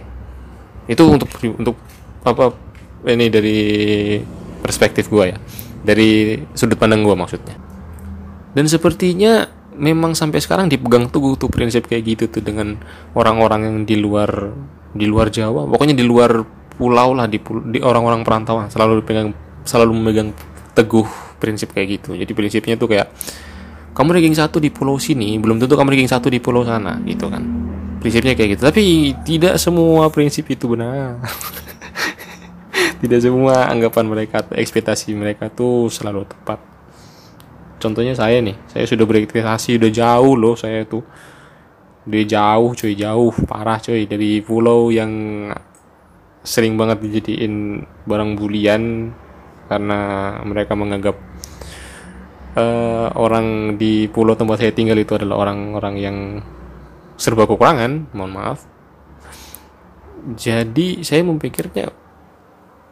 [0.89, 1.29] Itu untuk
[1.61, 1.77] untuk
[2.25, 2.70] apa
[3.07, 3.59] ini dari
[4.61, 5.37] perspektif gue ya.
[5.81, 7.57] Dari sudut pandang gue maksudnya.
[8.51, 12.77] Dan sepertinya memang sampai sekarang dipegang teguh tuh prinsip kayak gitu tuh dengan
[13.15, 14.53] orang-orang yang di luar
[14.91, 15.65] di luar Jawa.
[15.65, 16.43] Pokoknya di luar
[16.75, 18.67] pulau lah di, di orang-orang perantauan.
[18.69, 19.33] Selalu dipegang
[19.65, 20.29] selalu memegang
[20.77, 21.07] teguh
[21.41, 22.13] prinsip kayak gitu.
[22.13, 23.09] Jadi prinsipnya tuh kayak
[23.91, 27.31] kamu ranking satu di pulau sini belum tentu kamu ranking satu di pulau sana gitu
[27.31, 27.41] kan.
[28.03, 28.61] Prinsipnya kayak gitu.
[28.67, 28.83] Tapi
[29.25, 31.21] tidak semua prinsip itu benar
[33.01, 36.61] tidak semua anggapan mereka ekspektasi mereka tuh selalu tepat.
[37.81, 41.01] Contohnya saya nih saya sudah berekspektasi udah jauh loh saya tuh.
[42.05, 44.05] Dia jauh cuy jauh parah cuy.
[44.05, 45.09] Dari pulau yang
[46.45, 49.09] sering banget dijadiin barang bulian
[49.65, 49.99] karena
[50.45, 51.17] mereka menganggap
[52.57, 56.17] uh, orang di pulau tempat saya tinggal itu adalah orang-orang yang
[57.17, 58.59] serba kekurangan mohon maaf.
[60.37, 62.00] Jadi saya memikirnya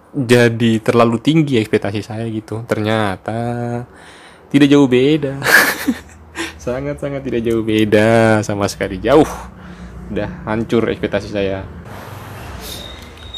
[0.10, 2.66] jadi terlalu tinggi ekspektasi saya gitu.
[2.66, 3.40] Ternyata
[4.50, 5.38] tidak jauh beda.
[6.64, 8.98] Sangat-sangat tidak jauh beda sama sekali.
[8.98, 9.28] Jauh.
[10.10, 11.62] Udah hancur ekspektasi saya.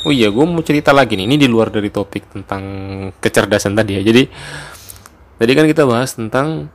[0.02, 1.28] Oh iya gue mau cerita lagi nih.
[1.30, 2.64] Ini di luar dari topik tentang
[3.20, 4.02] kecerdasan tadi ya.
[4.02, 4.24] Jadi
[5.38, 6.72] tadi kan kita bahas tentang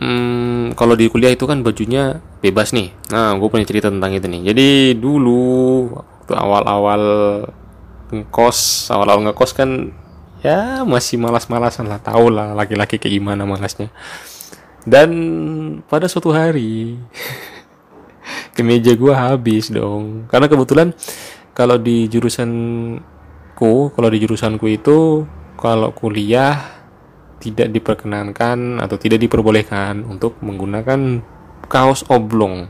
[0.00, 2.94] hmm, kalau di kuliah itu kan bajunya bebas nih.
[3.12, 4.42] Nah gue punya cerita tentang itu nih.
[4.54, 5.44] Jadi dulu
[5.92, 7.02] waktu awal-awal
[8.12, 9.88] ngekos awal-awal ngekos kan
[10.44, 13.88] ya masih malas-malasan lah tau lah laki-laki kayak gimana malasnya.
[14.84, 15.10] Dan
[15.88, 16.98] pada suatu hari
[18.56, 20.28] kemeja gue habis dong.
[20.28, 20.92] Karena kebetulan
[21.56, 25.24] kalau di jurusanku kalau di jurusanku itu
[25.56, 26.82] kalau kuliah
[27.40, 31.22] tidak diperkenankan atau tidak diperbolehkan untuk menggunakan
[31.70, 32.68] kaos oblong.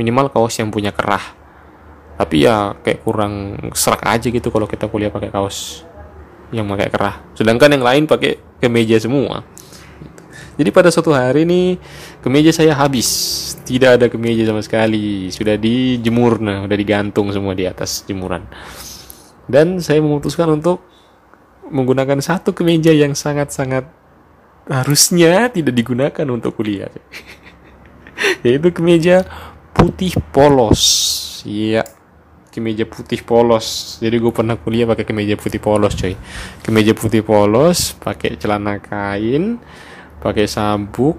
[0.00, 1.39] Minimal kaos yang punya kerah
[2.20, 5.88] tapi ya kayak kurang serak aja gitu kalau kita kuliah pakai kaos
[6.52, 7.16] yang pakai kerah.
[7.32, 9.40] Sedangkan yang lain pakai kemeja semua.
[10.60, 11.80] Jadi pada suatu hari nih
[12.20, 13.08] kemeja saya habis.
[13.64, 15.32] Tidak ada kemeja sama sekali.
[15.32, 18.44] Sudah dijemur nah udah digantung semua di atas jemuran.
[19.48, 20.84] Dan saya memutuskan untuk
[21.72, 23.88] menggunakan satu kemeja yang sangat-sangat
[24.68, 26.92] harusnya tidak digunakan untuk kuliah.
[28.44, 29.24] Yaitu kemeja
[29.72, 30.84] putih polos.
[31.48, 31.99] Iya
[32.50, 33.96] kemeja putih polos.
[34.02, 36.18] Jadi gue pernah kuliah pakai kemeja putih polos coy.
[36.66, 39.62] Kemeja putih polos pakai celana kain
[40.20, 41.16] pakai sabuk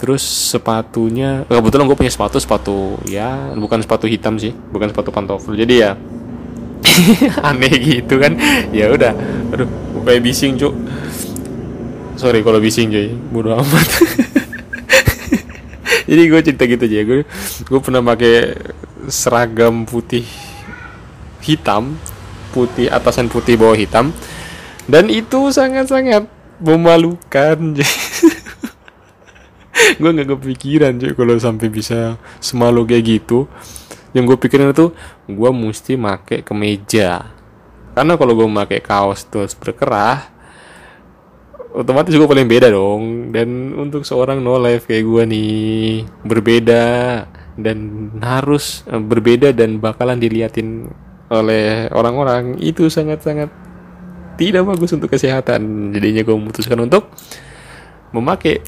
[0.00, 5.10] terus sepatunya eh, kebetulan gue punya sepatu sepatu ya bukan sepatu hitam sih bukan sepatu
[5.10, 5.58] pantofel.
[5.58, 5.98] Jadi ya
[7.50, 8.38] aneh gitu kan.
[8.70, 9.12] Ya udah
[9.50, 10.74] aduh gue kayak bising cuk.
[12.14, 13.88] Sorry kalau bising cuy bodo amat.
[16.12, 17.02] Jadi gue cerita gitu aja.
[17.02, 17.20] Gue
[17.66, 18.54] gue pernah pakai
[19.10, 20.22] seragam putih
[21.42, 21.98] hitam
[22.54, 24.14] putih atasan putih bawah hitam.
[24.86, 26.26] Dan itu sangat-sangat
[26.62, 27.74] memalukan
[30.00, 33.50] gue nggak kepikiran cuy kalau sampai bisa semalu kayak gitu.
[34.12, 34.92] Yang gue pikirin itu
[35.26, 37.32] gue mesti make kemeja.
[37.92, 40.32] Karena kalau gue pakai kaos terus berkerah
[41.72, 43.32] otomatis gue paling beda dong.
[43.32, 45.52] Dan untuk seorang no life kayak gue nih
[46.24, 46.84] berbeda
[47.56, 50.88] dan harus eh, berbeda dan bakalan diliatin
[51.32, 53.48] oleh orang-orang itu sangat-sangat
[54.36, 55.90] tidak bagus untuk kesehatan.
[55.96, 57.08] Jadinya gue memutuskan untuk
[58.12, 58.60] memakai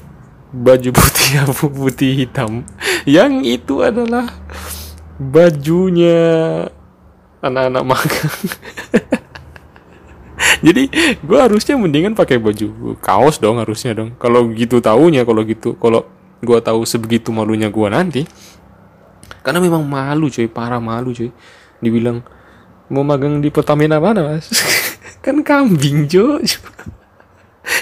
[0.49, 2.63] baju putih abu putih hitam
[3.03, 4.31] yang itu adalah
[5.21, 6.65] bajunya
[7.45, 8.39] anak-anak magang.
[10.65, 10.89] Jadi
[11.21, 14.17] gue harusnya mendingan pakai baju kaos dong harusnya dong.
[14.17, 16.09] Kalau gitu taunya kalau gitu kalau
[16.41, 18.21] gue tahu sebegitu malunya gue nanti.
[19.45, 21.29] Karena memang malu cuy parah malu cuy.
[21.77, 22.25] Dibilang
[22.89, 24.49] mau magang di Pertamina mana mas?
[25.25, 26.37] Kan kambing jo.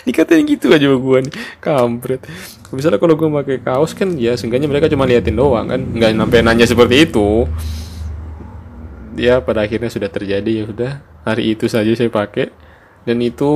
[0.07, 1.33] Dikatain gitu aja gue nih.
[1.59, 2.23] Kampret.
[2.71, 5.81] Misalnya kalau gue pakai kaos kan ya seenggaknya mereka cuma liatin doang kan.
[5.83, 7.43] Nggak sampai nanya seperti itu.
[9.19, 10.91] Ya pada akhirnya sudah terjadi ya sudah
[11.27, 12.49] hari itu saja saya pakai
[13.03, 13.51] dan itu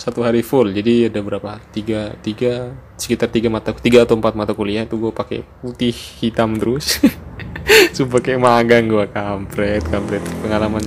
[0.00, 0.72] satu hari full.
[0.72, 1.60] Jadi ada berapa?
[1.72, 6.56] Tiga tiga sekitar tiga mata tiga atau empat mata kuliah itu gue pakai putih hitam
[6.56, 7.00] terus.
[7.96, 10.24] Sumpah kayak magang gue kampret kampret.
[10.40, 10.84] Pengalaman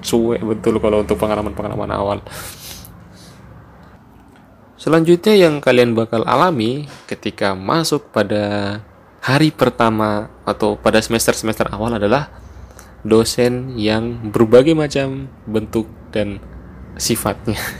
[0.00, 2.18] suwe betul kalau untuk pengalaman-pengalaman awal.
[4.80, 8.80] Selanjutnya yang kalian bakal alami ketika masuk pada
[9.20, 12.32] hari pertama atau pada semester-semester awal adalah
[13.06, 16.40] dosen yang berbagai macam bentuk dan
[17.00, 17.56] sifatnya.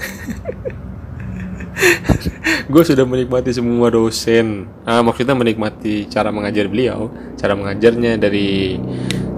[2.71, 4.69] Gue sudah menikmati semua dosen.
[4.87, 8.77] Ah, maksudnya menikmati cara mengajar beliau cara mengajarnya dari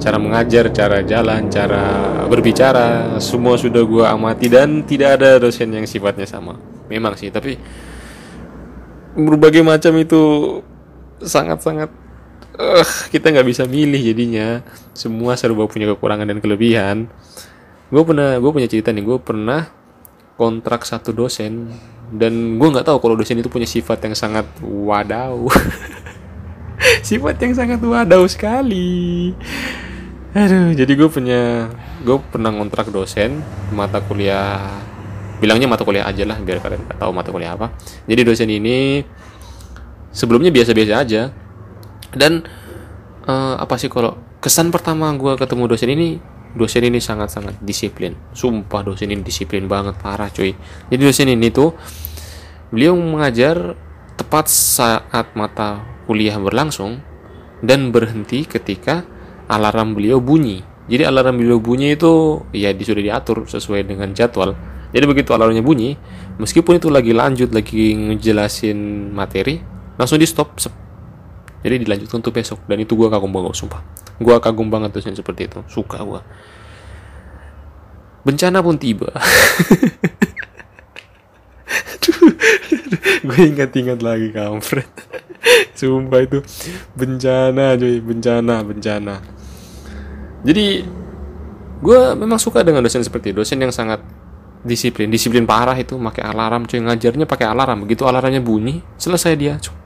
[0.02, 1.84] cara mengajar cara jalan cara
[2.26, 6.58] berbicara semua sudah gue amati dan tidak ada dosen yang sifatnya sama.
[6.90, 7.54] Memang sih tapi
[9.14, 10.22] berbagai macam itu
[11.22, 12.01] sangat-sangat
[12.58, 14.60] uh, kita nggak bisa milih jadinya.
[14.92, 17.08] Semua serba punya kekurangan dan kelebihan.
[17.92, 19.04] Gue pernah gue punya cerita nih.
[19.04, 19.68] Gue pernah
[20.36, 21.72] kontrak satu dosen.
[22.12, 25.48] Dan gue nggak tahu kalau dosen itu punya sifat yang sangat wadaw.
[27.08, 29.32] Sifat yang sangat wadaw sekali.
[30.32, 31.68] Aduh jadi gue punya
[32.02, 33.40] gue pernah ngontrak dosen
[33.72, 34.82] mata kuliah.
[35.40, 37.72] Bilangnya mata kuliah aja lah biar kalian tahu mata kuliah apa.
[38.04, 39.02] Jadi dosen ini
[40.12, 41.32] sebelumnya biasa-biasa aja
[42.12, 42.44] dan
[43.26, 46.08] uh, apa sih kalau kesan pertama gue ketemu dosen ini
[46.52, 48.12] dosen ini sangat-sangat disiplin.
[48.36, 50.52] Sumpah dosen ini disiplin banget parah cuy.
[50.92, 51.72] Jadi dosen ini tuh
[52.68, 53.76] beliau mengajar
[54.16, 57.00] tepat saat mata kuliah berlangsung
[57.64, 59.04] dan berhenti ketika
[59.48, 60.60] alarm beliau bunyi.
[60.90, 64.52] Jadi alarm beliau bunyi itu ya sudah diatur sesuai dengan jadwal.
[64.92, 65.96] Jadi begitu alarmnya bunyi
[66.36, 69.56] meskipun itu lagi lanjut lagi ngejelasin materi
[69.96, 70.56] langsung di stop
[71.62, 72.58] jadi dilanjutkan untuk besok.
[72.66, 73.80] Dan itu gue kagum banget sumpah.
[74.18, 75.62] Gue kagum banget dosen seperti itu.
[75.70, 76.20] Suka gue
[78.22, 79.10] bencana pun tiba.
[83.22, 84.86] Gue ingat-ingat lagi kampret.
[85.74, 86.38] Sumpah itu.
[86.94, 87.98] Bencana cuy.
[88.02, 89.18] Bencana bencana.
[90.42, 90.86] Jadi
[91.82, 93.42] gue memang suka dengan dosen seperti itu.
[93.42, 94.02] Dosen yang sangat
[94.62, 95.10] disiplin.
[95.10, 95.98] Disiplin parah itu.
[95.98, 96.78] Pakai alarm cuy.
[96.82, 97.86] Ngajarnya pakai alarm.
[97.86, 99.81] Begitu alarmnya bunyi selesai dia cuy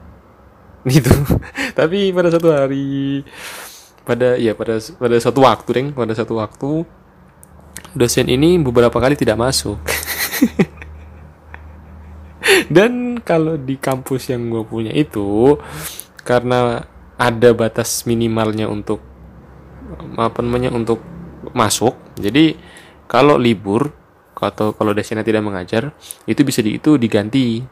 [0.94, 1.10] gitu.
[1.74, 3.26] Tapi pada satu hari
[4.06, 6.86] pada ya pada pada satu waktu deng pada satu waktu
[7.98, 9.78] dosen ini beberapa kali tidak masuk.
[12.70, 15.58] Dan kalau di kampus yang gue punya itu
[16.22, 16.86] karena
[17.18, 19.02] ada batas minimalnya untuk
[20.18, 20.98] apa namanya untuk
[21.54, 22.58] masuk jadi
[23.06, 23.94] kalau libur
[24.36, 25.96] atau kalau dosennya tidak mengajar
[26.28, 27.62] itu bisa di, itu diganti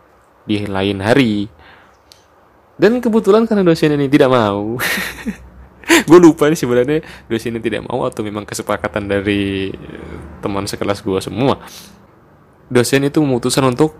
[0.46, 1.50] di lain hari
[2.74, 4.78] dan kebetulan karena dosen ini tidak mau.
[6.08, 11.04] Gue lupa nih sebenarnya dosen ini tidak mau atau memang kesepakatan dari eh, teman sekelas
[11.04, 11.60] gue semua.
[12.72, 13.92] Dosen itu memutuskan untuk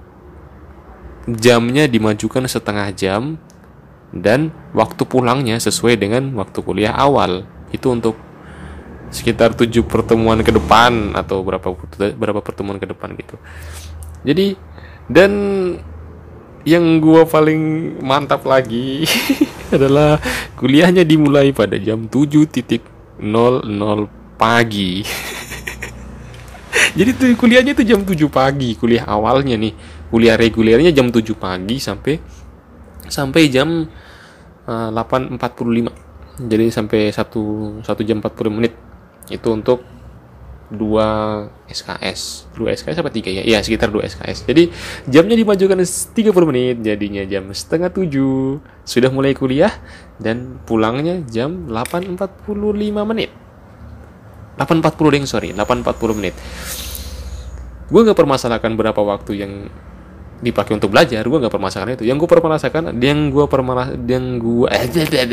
[1.28, 3.36] jamnya dimajukan setengah jam
[4.10, 7.44] dan waktu pulangnya sesuai dengan waktu kuliah awal.
[7.68, 8.16] Itu untuk
[9.14, 11.76] sekitar tujuh pertemuan ke depan atau berapa
[12.16, 13.36] berapa pertemuan ke depan gitu.
[14.24, 14.56] Jadi
[15.06, 15.30] dan
[16.64, 19.04] yang gua paling mantap lagi
[19.74, 20.16] adalah
[20.56, 22.80] kuliahnya dimulai pada jam 7.00
[24.40, 24.92] pagi.
[26.98, 29.72] Jadi tuh kuliahnya itu jam 7 pagi kuliah awalnya nih.
[30.08, 32.18] Kuliah regulernya jam 7 pagi sampai
[33.04, 33.84] sampai jam
[34.66, 38.74] uh, eh, 8.45 jadi sampai satu satu jam 40 menit.
[39.30, 39.86] Itu untuk
[40.72, 41.08] dua
[41.68, 43.44] SKS dua SKS apa tiga ya?
[43.44, 44.72] Ya sekitar dua SKS jadi
[45.08, 48.60] jamnya dimajukan 30 menit jadinya jam setengah tujuh.
[48.84, 49.72] Sudah mulai kuliah
[50.20, 52.52] dan pulangnya jam 8.45
[53.08, 53.30] menit.
[54.60, 56.34] 8.40 deng sorry 8.40 menit.
[57.90, 59.52] Gue nggak permasalahkan berapa waktu yang
[60.44, 62.06] dipakai untuk belajar gue nggak permasalahkan itu.
[62.06, 64.68] Yang gue permasalahkan yang gue permalah yang gue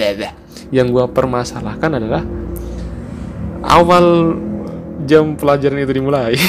[0.78, 2.24] yang gue permasalahkan adalah
[3.68, 4.36] awal
[5.06, 6.36] jam pelajaran itu dimulai.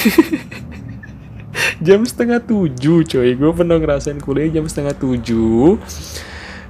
[1.82, 3.34] Jam setengah tujuh coy.
[3.34, 5.82] Gue pernah ngerasain kuliah jam setengah tujuh.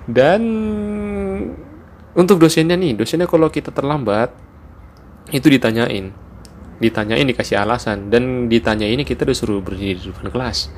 [0.09, 0.41] Dan
[2.17, 4.33] untuk dosennya nih dosennya kalau kita terlambat
[5.29, 6.17] itu ditanyain.
[6.81, 8.09] Ditanyain dikasih alasan.
[8.09, 10.73] Dan ditanya ini kita disuruh berdiri di depan kelas.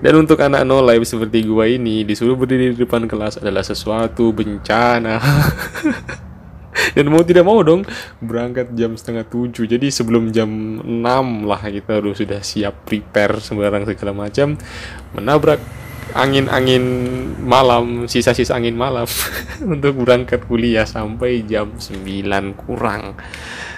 [0.00, 4.32] Dan untuk anak no live seperti gue ini disuruh berdiri di depan kelas adalah sesuatu
[4.32, 5.16] bencana
[6.96, 7.86] dan mau tidak mau dong
[8.18, 9.64] berangkat jam setengah tujuh.
[9.64, 10.48] Jadi sebelum jam
[10.82, 14.58] 6 lah kita harus sudah siap prepare sembarang segala macam.
[15.14, 15.60] Menabrak
[16.12, 16.84] angin-angin
[17.40, 19.08] malam sisa-sisa angin malam
[19.74, 22.04] untuk berangkat kuliah sampai jam 9
[22.60, 23.16] kurang.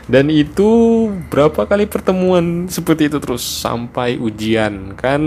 [0.06, 4.94] Dan itu berapa kali pertemuan seperti itu terus sampai ujian?
[4.94, 5.22] Kan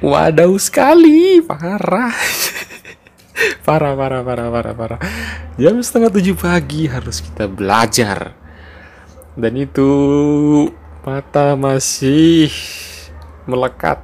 [0.00, 2.12] wadaw sekali parah
[3.66, 5.00] parah parah parah parah parah.
[5.58, 8.34] Jam setengah tujuh pagi harus kita belajar.
[9.34, 9.90] Dan itu
[11.02, 12.48] mata masih
[13.50, 13.98] melekat.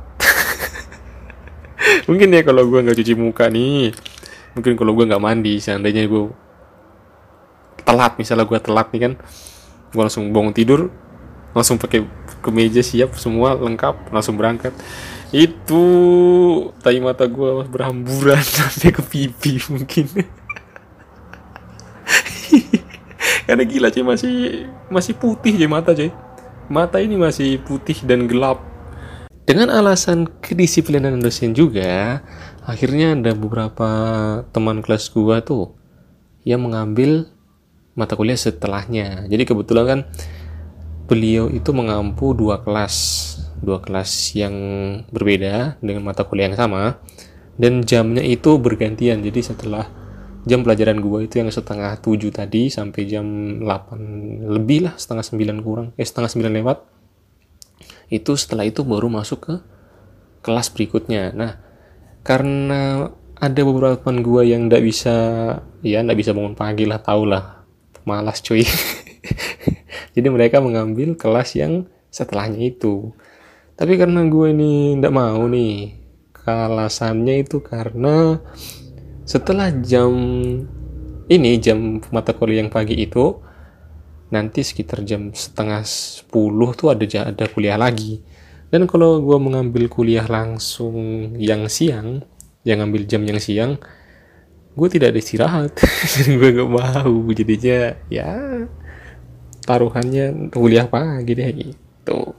[2.10, 3.94] Mungkin ya kalau gue nggak cuci muka nih.
[4.58, 6.30] Mungkin kalau gue nggak mandi seandainya gue
[7.86, 9.12] telat misalnya gue telat nih kan.
[9.94, 10.90] Gue langsung bangun tidur
[11.50, 12.06] langsung pakai
[12.40, 14.70] kemeja siap semua lengkap langsung berangkat
[15.30, 15.84] itu
[16.82, 20.06] tai mata gue berhamburan sampai ke pipi mungkin.
[23.46, 24.34] Karena gila cuy masih
[24.90, 26.10] masih putih cuy mata cuy.
[26.70, 28.62] Mata ini masih putih dan gelap.
[29.46, 32.22] Dengan alasan kedisiplinan dosen juga
[32.62, 33.90] akhirnya ada beberapa
[34.54, 35.74] teman kelas gue tuh
[36.46, 37.26] yang mengambil
[37.98, 39.26] mata kuliah setelahnya.
[39.26, 40.00] Jadi kebetulan kan
[41.10, 42.94] beliau itu mengampu dua kelas
[43.58, 44.54] dua kelas yang
[45.10, 47.02] berbeda dengan mata kuliah yang sama
[47.60, 49.20] dan jamnya itu bergantian.
[49.20, 49.90] Jadi setelah
[50.48, 53.26] jam pelajaran gue itu yang setengah tujuh tadi sampai jam
[53.60, 56.78] 8 lebih lah setengah sembilan kurang eh setengah sembilan lewat
[58.08, 59.54] itu setelah itu baru masuk ke
[60.40, 61.36] kelas berikutnya.
[61.36, 61.60] Nah
[62.24, 65.16] karena ada beberapa teman gue yang tidak bisa
[65.84, 67.60] ya nggak bisa bangun pagi lah tau lah.
[68.08, 68.64] Malas cuy
[70.16, 73.14] jadi mereka mengambil kelas yang setelahnya itu.
[73.78, 75.96] Tapi karena gue ini nggak mau nih
[76.50, 78.42] alasannya itu karena
[79.22, 80.10] setelah jam
[81.30, 83.38] ini jam mata kuliah yang pagi itu
[84.34, 88.22] nanti sekitar jam setengah sepuluh tuh ada ada kuliah lagi.
[88.70, 90.94] Dan kalau gue mengambil kuliah langsung
[91.38, 92.22] yang siang
[92.62, 93.78] yang ambil jam yang siang
[94.74, 95.72] gue tidak ada istirahat.
[96.38, 98.30] Gue gak mau jadinya ya
[99.64, 102.34] taruhannya kuliah pagi deh gitu.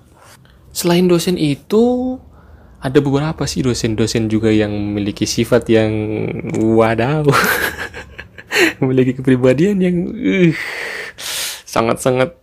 [0.72, 2.16] Selain dosen itu
[2.82, 5.94] ada beberapa sih dosen-dosen juga yang memiliki sifat yang
[6.58, 7.28] wadaw.
[8.82, 10.52] Memiliki kepribadian yang uh,
[11.66, 12.34] sangat-sangat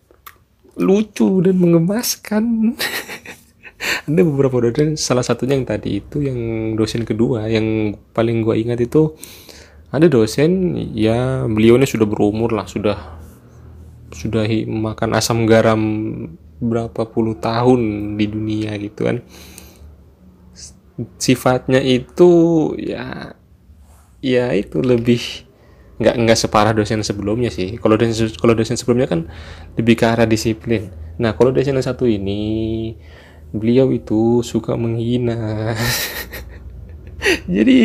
[0.78, 2.74] lucu dan mengemaskan.
[4.08, 6.38] Ada beberapa dosen salah satunya yang tadi itu yang
[6.78, 7.50] dosen kedua.
[7.50, 9.14] Yang paling gue ingat itu
[9.88, 13.17] ada dosen ya beliau ini sudah berumur lah sudah
[14.12, 15.82] sudah makan asam garam
[16.58, 19.16] berapa puluh tahun di dunia gitu kan.
[21.18, 22.30] Sifatnya itu
[22.74, 23.38] ya
[24.18, 25.46] ya itu lebih
[25.98, 27.78] nggak nggak separah dosen sebelumnya sih.
[27.78, 29.30] Kalau dosen kalau dosen sebelumnya kan
[29.78, 30.90] lebih ke arah disiplin.
[31.18, 32.94] Nah kalau dosen yang satu ini
[33.54, 35.74] beliau itu suka menghina.
[37.54, 37.78] Jadi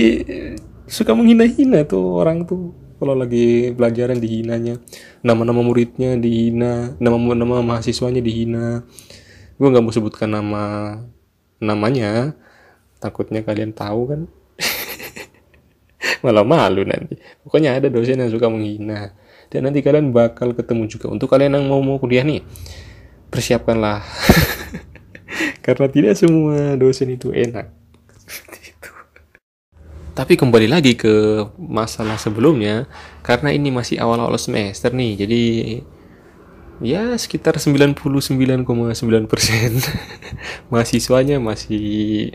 [0.85, 4.79] suka menghina-hina tuh orang tuh kalau lagi pelajaran dihinanya
[5.25, 8.85] nama-nama muridnya dihina nama-nama mahasiswanya dihina.
[9.57, 10.63] Gue nggak mau sebutkan nama
[11.61, 12.33] namanya.
[12.99, 14.21] Takutnya kalian tahu kan?
[16.23, 17.19] Malah malu nanti.
[17.43, 19.11] Pokoknya ada dosen yang suka menghina.
[19.51, 21.11] Dan nanti kalian bakal ketemu juga.
[21.11, 22.41] Untuk kalian yang mau mau kuliah nih
[23.27, 24.01] persiapkanlah.
[25.65, 27.83] Karena tidak semua dosen itu enak
[30.13, 32.85] tapi kembali lagi ke masalah sebelumnya
[33.25, 35.43] karena ini masih awal-awal semester nih jadi
[36.81, 38.65] ya sekitar 99,9%
[40.71, 42.29] mahasiswanya masih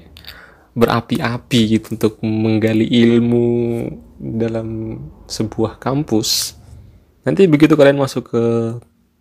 [0.79, 3.51] berapi-api gitu untuk menggali ilmu
[4.19, 6.55] dalam sebuah kampus.
[7.27, 8.45] Nanti begitu kalian masuk ke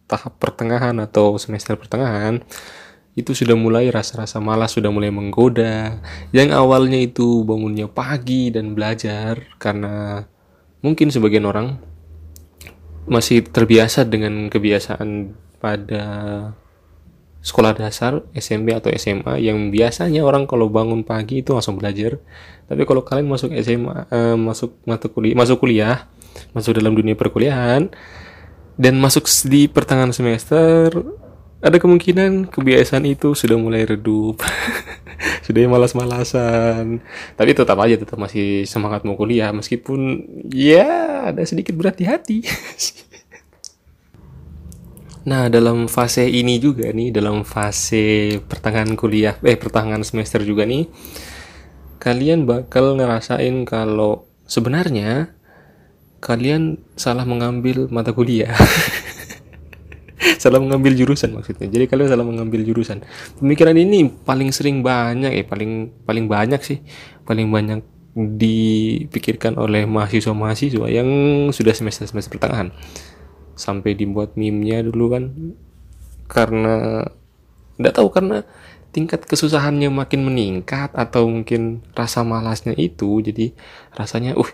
[0.05, 2.45] tahap pertengahan atau semester pertengahan,
[3.17, 5.97] itu sudah mulai rasa-rasa malas sudah mulai menggoda.
[6.29, 10.21] Yang awalnya itu bangunnya pagi dan belajar karena
[10.85, 11.81] mungkin sebagian orang
[13.09, 16.05] masih terbiasa dengan kebiasaan pada
[17.41, 22.21] sekolah dasar, SMP atau SMA yang biasanya orang kalau bangun pagi itu langsung belajar.
[22.69, 26.05] Tapi kalau kalian masuk SMA, eh, masuk mata kuliah, masuk kuliah,
[26.53, 27.89] masuk dalam dunia perkuliahan
[28.77, 30.93] dan masuk di pertengahan semester,
[31.57, 34.41] ada kemungkinan kebiasaan itu sudah mulai redup.
[35.45, 37.01] sudah malas-malasan.
[37.33, 42.39] Tapi tetap aja tetap masih semangat mau kuliah meskipun ya ada sedikit berat di hati.
[45.27, 50.87] Nah, dalam fase ini juga nih, dalam fase pertengahan kuliah, eh pertengahan semester juga nih,
[51.99, 55.35] kalian bakal ngerasain kalau sebenarnya
[56.23, 58.55] kalian salah mengambil mata kuliah.
[60.37, 61.67] salah mengambil jurusan maksudnya.
[61.67, 63.03] Jadi kalian salah mengambil jurusan.
[63.37, 66.79] Pemikiran ini paling sering banyak ya, paling paling banyak sih,
[67.25, 67.81] paling banyak
[68.17, 71.09] dipikirkan oleh mahasiswa-mahasiswa yang
[71.53, 72.73] sudah semester-semester pertengahan
[73.53, 75.23] sampai dibuat meme-nya dulu kan
[76.25, 77.05] karena
[77.77, 78.41] tidak tahu karena
[78.89, 83.53] tingkat kesusahannya makin meningkat atau mungkin rasa malasnya itu jadi
[83.93, 84.49] rasanya uh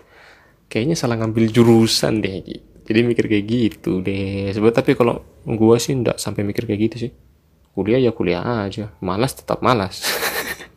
[0.68, 2.44] kayaknya salah ngambil jurusan deh
[2.84, 4.52] jadi mikir kayak gitu deh.
[4.52, 7.12] Sebab tapi kalau gua sih ndak sampai mikir kayak gitu sih.
[7.72, 8.92] Kuliah ya kuliah aja.
[9.00, 10.04] Malas tetap malas.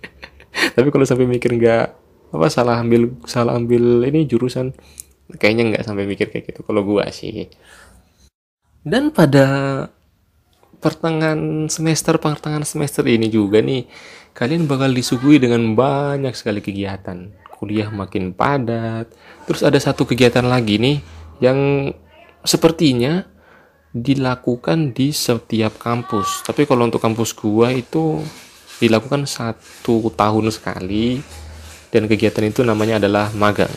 [0.76, 1.86] Tapi kalau sampai mikir nggak
[2.34, 4.76] apa salah ambil salah ambil ini jurusan
[5.40, 7.52] kayaknya nggak sampai mikir kayak gitu kalau gua sih.
[8.82, 9.46] Dan pada
[10.80, 13.86] pertengahan semester pertengahan semester ini juga nih
[14.38, 17.30] kalian bakal disuguhi dengan banyak sekali kegiatan.
[17.58, 19.10] Kuliah makin padat.
[19.50, 21.92] Terus ada satu kegiatan lagi nih yang
[22.42, 23.26] sepertinya
[23.92, 26.46] dilakukan di setiap kampus.
[26.46, 28.22] Tapi kalau untuk kampus gua itu
[28.78, 31.20] dilakukan satu tahun sekali
[31.90, 33.74] dan kegiatan itu namanya adalah magang.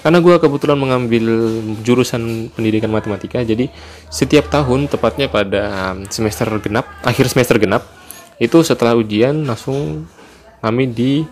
[0.00, 1.24] Karena gue kebetulan mengambil
[1.84, 3.68] jurusan pendidikan matematika jadi
[4.08, 7.84] setiap tahun tepatnya pada semester genap akhir semester genap
[8.40, 10.08] itu setelah ujian langsung
[10.64, 11.28] kami di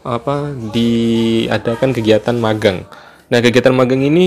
[0.00, 2.88] apa diadakan kegiatan magang
[3.26, 4.26] nah kegiatan magang ini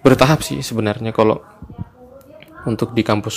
[0.00, 1.38] bertahap sih sebenarnya kalau
[2.66, 3.36] untuk di kampus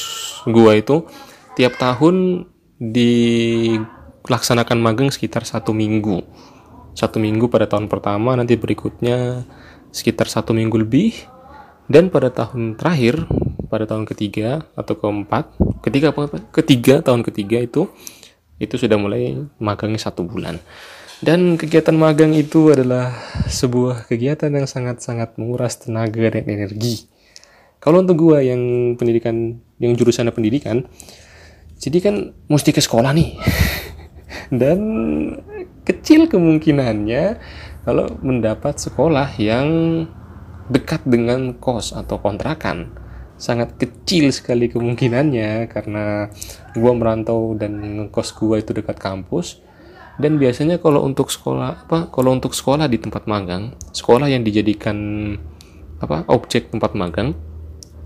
[0.50, 1.06] gua itu.
[1.54, 2.50] Tiap tahun
[2.82, 6.26] dilaksanakan magang sekitar satu minggu.
[6.98, 9.46] Satu minggu pada tahun pertama nanti berikutnya
[9.94, 11.14] sekitar satu minggu lebih.
[11.86, 13.28] Dan pada tahun terakhir
[13.68, 15.52] pada tahun ketiga atau keempat
[15.84, 16.32] ketiga apa?
[16.50, 17.92] Ketiga tahun ketiga itu
[18.62, 20.56] itu sudah mulai magangnya satu bulan
[21.22, 23.14] dan kegiatan magang itu adalah
[23.45, 27.05] sebuah kegiatan yang sangat-sangat menguras tenaga dan energi.
[27.78, 30.88] Kalau untuk gua yang pendidikan yang jurusan pendidikan
[31.84, 32.16] jadi kan
[32.47, 33.36] mesti ke sekolah nih.
[34.64, 34.80] Dan
[35.84, 37.38] kecil kemungkinannya
[37.84, 39.68] kalau mendapat sekolah yang
[40.72, 42.95] dekat dengan kos atau kontrakan
[43.36, 46.32] sangat kecil sekali kemungkinannya karena
[46.80, 49.59] gua merantau dan ngekos gua itu dekat kampus
[50.22, 54.97] dan biasanya kalau untuk sekolah apa kalau untuk sekolah di tempat magang sekolah yang dijadikan
[55.97, 57.34] apa objek tempat magang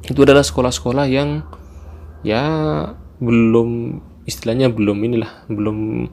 [0.07, 1.43] itu adalah sekolah-sekolah yang
[2.23, 2.43] ya
[3.19, 6.09] belum istilahnya belum inilah belum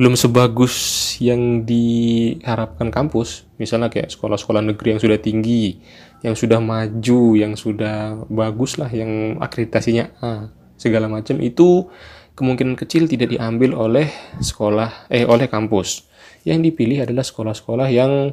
[0.00, 0.74] belum sebagus
[1.20, 3.44] yang diharapkan kampus.
[3.60, 5.76] Misalnya kayak sekolah-sekolah negeri yang sudah tinggi
[6.24, 10.32] yang sudah maju yang sudah bagus lah yang akreditasinya A
[10.80, 11.88] segala macam itu
[12.34, 14.08] kemungkinan kecil tidak diambil oleh
[14.40, 16.06] sekolah eh oleh kampus.
[16.46, 18.32] Yang dipilih adalah sekolah-sekolah yang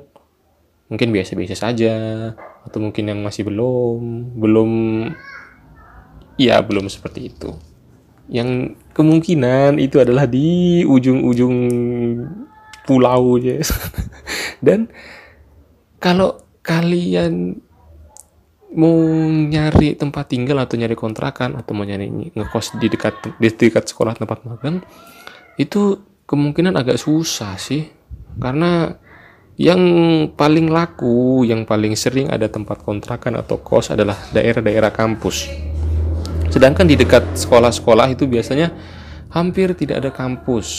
[0.88, 1.96] mungkin biasa-biasa saja
[2.64, 4.72] atau mungkin yang masih belum belum
[6.40, 7.52] ya belum seperti itu.
[8.28, 11.56] Yang kemungkinan itu adalah di ujung-ujung
[12.88, 13.60] pulau ya
[14.66, 14.88] dan
[16.00, 17.60] kalau kalian
[18.78, 18.94] mau
[19.26, 24.14] nyari tempat tinggal atau nyari kontrakan atau mau nyari ngekos di dekat di dekat sekolah
[24.14, 24.86] tempat magang
[25.58, 25.98] itu
[26.30, 27.90] kemungkinan agak susah sih
[28.38, 28.94] karena
[29.58, 29.82] yang
[30.38, 35.50] paling laku, yang paling sering ada tempat kontrakan atau kos adalah daerah-daerah kampus.
[36.54, 38.70] Sedangkan di dekat sekolah-sekolah itu biasanya
[39.34, 40.70] hampir tidak ada kampus.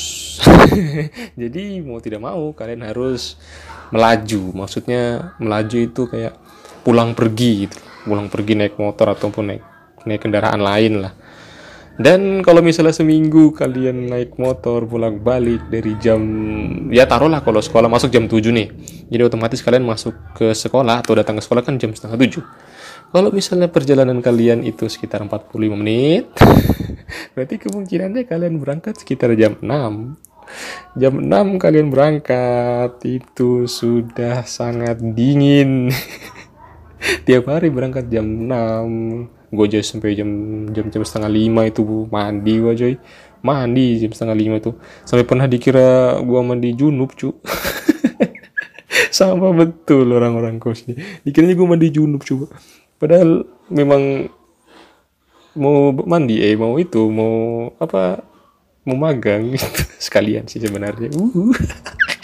[1.42, 3.34] Jadi mau tidak mau kalian harus
[3.90, 4.54] melaju.
[4.54, 6.38] Maksudnya melaju itu kayak
[6.86, 7.87] pulang pergi gitu.
[8.08, 9.62] Pulang pergi naik motor ataupun naik
[10.08, 11.12] naik kendaraan lain lah
[11.98, 16.22] dan kalau misalnya seminggu kalian naik motor pulang balik dari jam
[16.94, 18.70] ya taruhlah kalau sekolah masuk jam 7 nih.
[19.10, 22.38] Jadi otomatis kalian masuk ke sekolah atau datang ke sekolah kan jam setengah 7.
[23.10, 26.30] Kalau misalnya perjalanan kalian itu sekitar 45 menit,
[27.34, 29.66] berarti kemungkinannya kalian berangkat sekitar jam 6.
[31.02, 35.90] Jam 6 kalian berangkat itu sudah sangat dingin.
[36.98, 40.28] Tiap hari berangkat jam 6 gue aja sampai jam
[40.76, 41.80] jam jam setengah lima itu
[42.12, 42.94] mandi gue coy.
[43.40, 44.76] Mandi jam setengah lima itu.
[45.06, 47.32] Sampai pernah dikira gue mandi junub cu.
[49.18, 51.00] Sama betul orang-orang kos ini.
[51.24, 52.52] Dikiranya gue mandi junub coba
[52.98, 54.26] padahal memang
[55.54, 58.20] mau mandi eh mau itu mau apa
[58.84, 59.54] mau magang.
[60.04, 61.08] Sekalian sih sebenarnya.
[61.14, 61.54] Uh.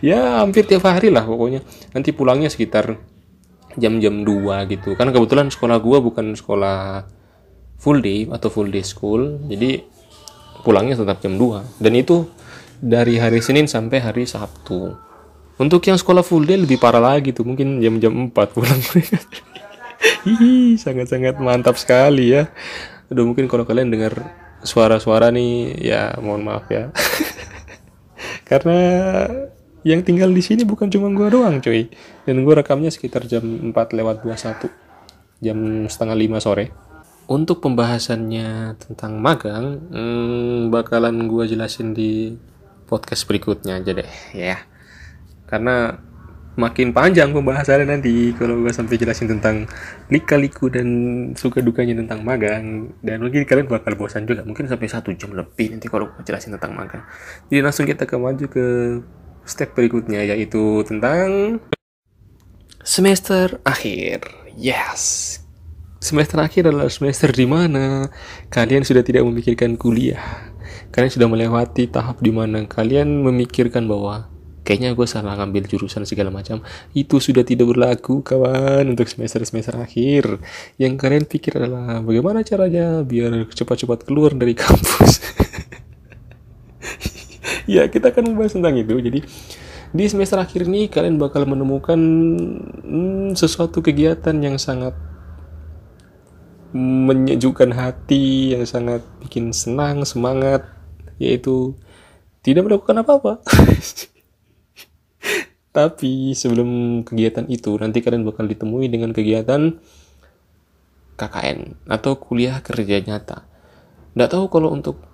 [0.00, 1.64] ya hampir tiap hari lah pokoknya.
[1.96, 2.96] Nanti pulangnya sekitar
[3.78, 4.98] jam-jam 2 gitu.
[4.98, 7.06] Kan kebetulan sekolah gua bukan sekolah
[7.80, 9.40] full day atau full day school.
[9.46, 9.80] Jadi
[10.60, 12.28] pulangnya tetap jam 2 dan itu
[12.80, 14.96] dari hari Senin sampai hari Sabtu.
[15.60, 17.44] Untuk yang sekolah full day lebih parah lagi tuh.
[17.44, 18.80] Mungkin jam-jam 4 pulang.
[20.84, 22.48] Sangat-sangat mantap sekali ya.
[23.12, 24.16] Aduh mungkin kalau kalian dengar
[24.64, 26.88] suara-suara nih ya mohon maaf ya.
[28.48, 28.80] Karena
[29.86, 31.88] yang tinggal di sini bukan cuma gua doang cuy.
[32.28, 34.68] Dan gua rekamnya sekitar jam 4 lewat 21
[35.40, 35.58] jam
[35.88, 36.66] setengah 5 sore.
[37.30, 42.34] Untuk pembahasannya tentang magang hmm, bakalan gua jelasin di
[42.90, 44.58] podcast berikutnya aja deh ya.
[45.46, 45.94] Karena
[46.58, 49.70] makin panjang pembahasannya nanti kalau gue sampai jelasin tentang
[50.10, 50.86] lika-liku dan
[51.38, 52.90] suka dukanya tentang magang.
[53.00, 56.58] Dan mungkin kalian bakal bosan juga mungkin sampai satu jam lebih nanti kalau gue jelasin
[56.58, 57.06] tentang magang.
[57.46, 58.64] Jadi langsung kita ke maju ke
[59.50, 61.58] step berikutnya yaitu tentang
[62.86, 64.22] semester akhir.
[64.54, 65.36] Yes.
[66.00, 68.08] Semester akhir adalah semester di mana
[68.48, 70.48] kalian sudah tidak memikirkan kuliah.
[70.90, 74.32] Kalian sudah melewati tahap di mana kalian memikirkan bahwa
[74.64, 76.64] kayaknya gue salah ngambil jurusan segala macam.
[76.96, 80.40] Itu sudah tidak berlaku kawan untuk semester-semester akhir.
[80.80, 85.20] Yang kalian pikir adalah bagaimana caranya biar cepat-cepat keluar dari kampus.
[87.74, 89.20] ya kita akan membahas tentang itu jadi
[89.90, 91.98] di semester akhir ini kalian bakal menemukan
[92.86, 94.94] hmm, sesuatu kegiatan yang sangat
[96.70, 100.62] menyejukkan hati yang sangat bikin senang semangat
[101.18, 101.74] yaitu
[102.46, 103.42] tidak melakukan apa-apa
[105.76, 109.82] tapi sebelum kegiatan itu nanti kalian bakal ditemui dengan kegiatan
[111.20, 113.44] KKN atau kuliah kerja nyata.
[114.16, 115.04] Nggak tahu kalau untuk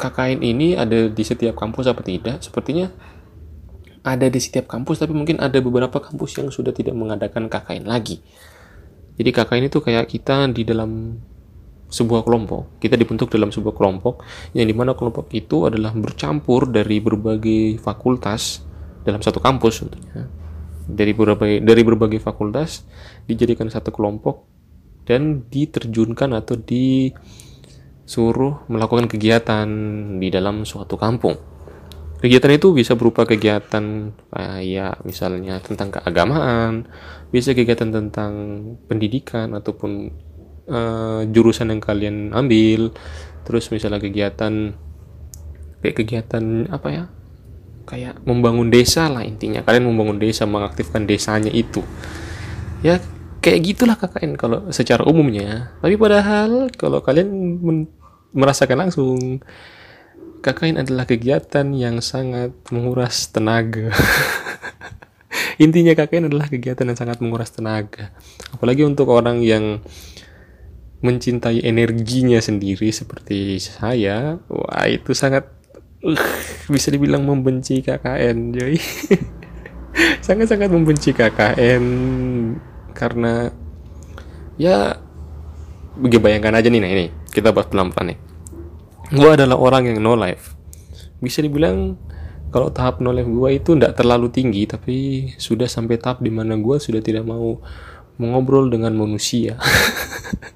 [0.00, 2.40] KKN ini ada di setiap kampus apa tidak?
[2.40, 2.88] Sepertinya
[4.00, 8.24] ada di setiap kampus tapi mungkin ada beberapa kampus yang sudah tidak mengadakan KKN lagi.
[9.20, 11.20] Jadi KKN itu kayak kita di dalam
[11.92, 12.80] sebuah kelompok.
[12.80, 14.24] Kita dibentuk dalam sebuah kelompok
[14.56, 18.64] yang di mana kelompok itu adalah bercampur dari berbagai fakultas
[19.04, 20.24] dalam satu kampus tentunya.
[20.88, 22.88] Dari berbagai dari berbagai fakultas
[23.28, 24.48] dijadikan satu kelompok
[25.04, 26.56] dan diterjunkan atau
[28.10, 29.70] disuruh melakukan kegiatan
[30.18, 31.38] di dalam suatu kampung
[32.20, 36.84] Kegiatan itu bisa berupa kegiatan kayak misalnya tentang keagamaan,
[37.32, 38.32] bisa kegiatan tentang
[38.84, 40.12] pendidikan ataupun
[40.68, 42.92] uh, jurusan yang kalian ambil.
[43.48, 44.76] Terus misalnya kegiatan
[45.80, 47.04] kayak kegiatan apa ya?
[47.88, 49.64] Kayak membangun desa lah intinya.
[49.64, 51.80] Kalian membangun desa, mengaktifkan desanya itu.
[52.84, 53.00] Ya
[53.40, 55.72] kayak gitulah KKN kalau secara umumnya.
[55.80, 57.56] Tapi padahal kalau kalian
[58.32, 59.42] merasakan langsung
[60.40, 63.92] KKN adalah kegiatan yang sangat menguras tenaga.
[65.64, 68.08] Intinya KKN adalah kegiatan yang sangat menguras tenaga.
[68.56, 69.84] Apalagi untuk orang yang
[71.04, 75.48] mencintai energinya sendiri seperti saya, wah itu sangat
[76.04, 76.28] uh,
[76.72, 78.76] bisa dibilang membenci KKN, jadi
[80.26, 81.84] Sangat-sangat membenci KKN
[82.94, 83.50] karena
[84.54, 84.98] ya
[85.98, 88.18] bayangkan aja nih nah ini kita bahas pelan-pelan nih.
[89.10, 90.54] Gue adalah orang yang no life.
[91.22, 91.98] Bisa dibilang
[92.50, 94.96] kalau tahap no life gue itu tidak terlalu tinggi tapi
[95.38, 97.62] sudah sampai tahap di mana gue sudah tidak mau
[98.18, 99.58] mengobrol dengan manusia.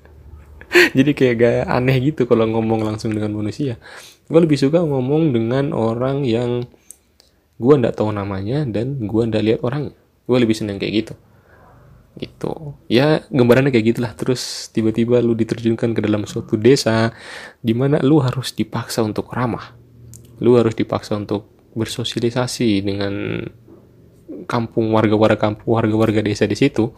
[0.99, 3.79] Jadi kayak gaya aneh gitu kalau ngomong langsung dengan manusia.
[4.27, 6.67] Gue lebih suka ngomong dengan orang yang
[7.55, 9.95] gue ndak tahu namanya dan gue ndak lihat orang
[10.27, 11.15] gue lebih seneng kayak gitu
[12.19, 12.79] gitu.
[12.87, 14.13] Ya gambarannya kayak gitulah.
[14.15, 17.11] Terus tiba-tiba lu diterjunkan ke dalam suatu desa
[17.61, 19.75] di mana lu harus dipaksa untuk ramah.
[20.39, 23.43] Lu harus dipaksa untuk bersosialisasi dengan
[24.47, 26.95] kampung warga-warga kampung warga-warga desa di situ.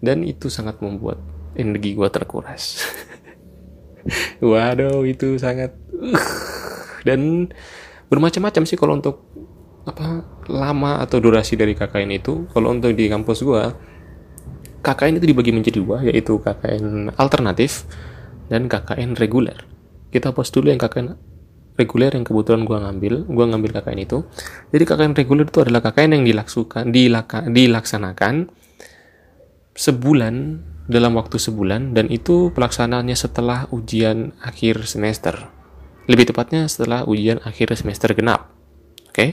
[0.00, 1.20] Dan itu sangat membuat
[1.56, 2.80] energi gua terkuras.
[4.40, 6.28] Waduh itu sangat uh,
[7.04, 7.52] dan
[8.08, 9.28] bermacam-macam sih kalau untuk
[9.84, 12.48] apa lama atau durasi dari KKN itu.
[12.52, 13.76] Kalau untuk di kampus gua
[14.80, 17.84] KKN itu dibagi menjadi dua, yaitu KKN alternatif
[18.48, 19.60] dan KKN reguler.
[20.08, 21.14] Kita post dulu yang KKN
[21.76, 24.18] reguler yang kebetulan gua ngambil, gua ngambil KKN itu.
[24.72, 28.34] Jadi KKN reguler itu adalah KKN yang dilaksukan, dilaka, dilaksanakan
[29.76, 30.34] sebulan
[30.90, 35.48] dalam waktu sebulan dan itu pelaksanaannya setelah ujian akhir semester.
[36.10, 38.50] Lebih tepatnya setelah ujian akhir semester genap.
[39.06, 39.14] Oke.
[39.14, 39.30] Okay?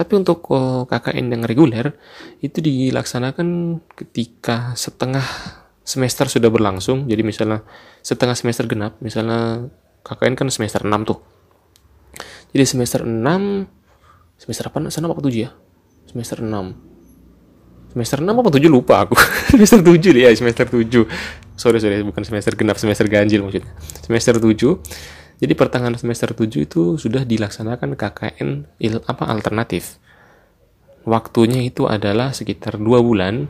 [0.00, 1.92] Tapi untuk eh, KKN yang reguler
[2.40, 5.24] itu dilaksanakan ketika setengah
[5.84, 7.04] semester sudah berlangsung.
[7.04, 7.60] Jadi misalnya
[8.00, 9.68] setengah semester genap, misalnya
[10.00, 11.20] KKN kan semester 6 tuh.
[12.56, 14.88] Jadi semester 6 semester apa?
[14.88, 15.52] Sana apa 7 ya?
[16.08, 17.92] Semester 6.
[17.92, 19.20] Semester 6 apa 7 lupa aku.
[19.52, 21.04] semester 7 ya, semester 7.
[21.60, 23.68] Sorry, sorry, bukan semester genap, semester ganjil maksudnya.
[24.00, 24.80] Semester 7
[25.40, 29.96] jadi pertengahan semester 7 itu sudah dilaksanakan KKN il, apa alternatif.
[31.08, 33.48] Waktunya itu adalah sekitar dua bulan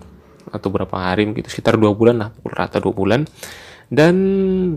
[0.50, 3.28] atau berapa hari begitu sekitar dua bulan lah rata dua bulan
[3.90, 4.14] dan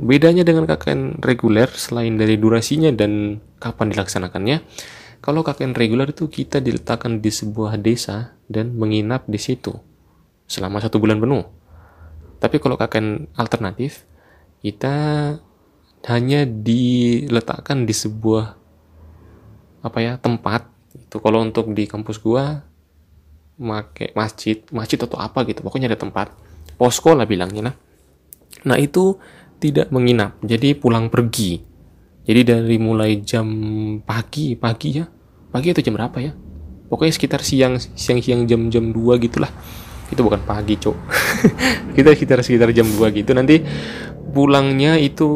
[0.05, 4.65] bedanya dengan KKN reguler selain dari durasinya dan kapan dilaksanakannya
[5.23, 9.73] kalau KKN reguler itu kita diletakkan di sebuah desa dan menginap di situ
[10.49, 11.45] selama satu bulan penuh
[12.37, 14.05] tapi kalau KKN alternatif
[14.61, 14.95] kita
[16.07, 18.59] hanya diletakkan di sebuah
[19.83, 22.63] apa ya tempat itu kalau untuk di kampus gua
[23.59, 26.33] make masjid masjid atau apa gitu pokoknya ada tempat.
[26.73, 27.75] Posko lah bilangnya nah.
[28.65, 29.15] Nah itu
[29.61, 31.61] tidak menginap jadi pulang pergi.
[32.23, 33.47] Jadi dari mulai jam
[34.03, 35.05] pagi pagi ya.
[35.53, 36.33] Pagi atau jam berapa ya?
[36.89, 39.51] Pokoknya sekitar siang siang siang jam jam 2 gitulah.
[40.09, 40.97] Itu bukan pagi cok.
[41.95, 43.31] Kita sekitar sekitar jam 2 gitu.
[43.37, 43.61] Nanti
[44.33, 45.29] pulangnya itu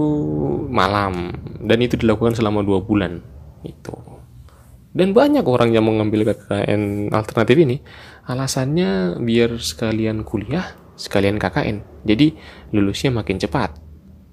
[0.67, 1.31] malam.
[1.61, 3.21] Dan itu dilakukan selama dua bulan
[3.65, 4.17] itu
[4.97, 7.77] dan banyak orang yang mengambil KKN alternatif ini.
[8.25, 11.85] Alasannya biar sekalian kuliah sekalian KKN.
[12.01, 12.33] Jadi
[12.73, 13.77] lulusnya makin cepat.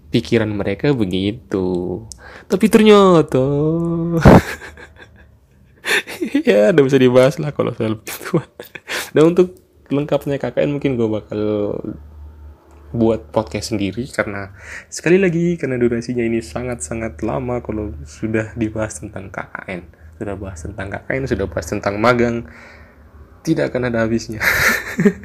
[0.08, 2.00] Pikiran mereka begitu.
[2.48, 3.44] Tapi ternyata
[6.48, 8.40] ya udah bisa dibahas lah kalau soal begitu
[9.14, 9.52] dan untuk
[9.92, 11.40] lengkapnya KKN mungkin gue bakal
[12.94, 14.54] buat podcast sendiri karena
[14.86, 19.82] sekali lagi karena durasinya ini sangat-sangat lama kalau sudah dibahas tentang KKN
[20.14, 22.46] sudah bahas tentang KKN sudah bahas tentang magang
[23.42, 24.40] tidak akan ada habisnya.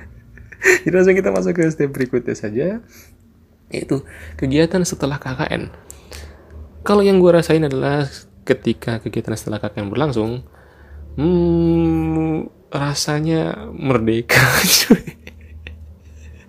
[0.84, 2.84] Jadi langsung kita masuk ke step berikutnya saja
[3.70, 4.01] yaitu
[4.36, 5.70] kegiatan setelah KKN
[6.82, 8.09] kalau yang gue rasain adalah
[8.43, 10.41] ketika kegiatan setelah KKN berlangsung
[11.15, 14.41] hmm, rasanya merdeka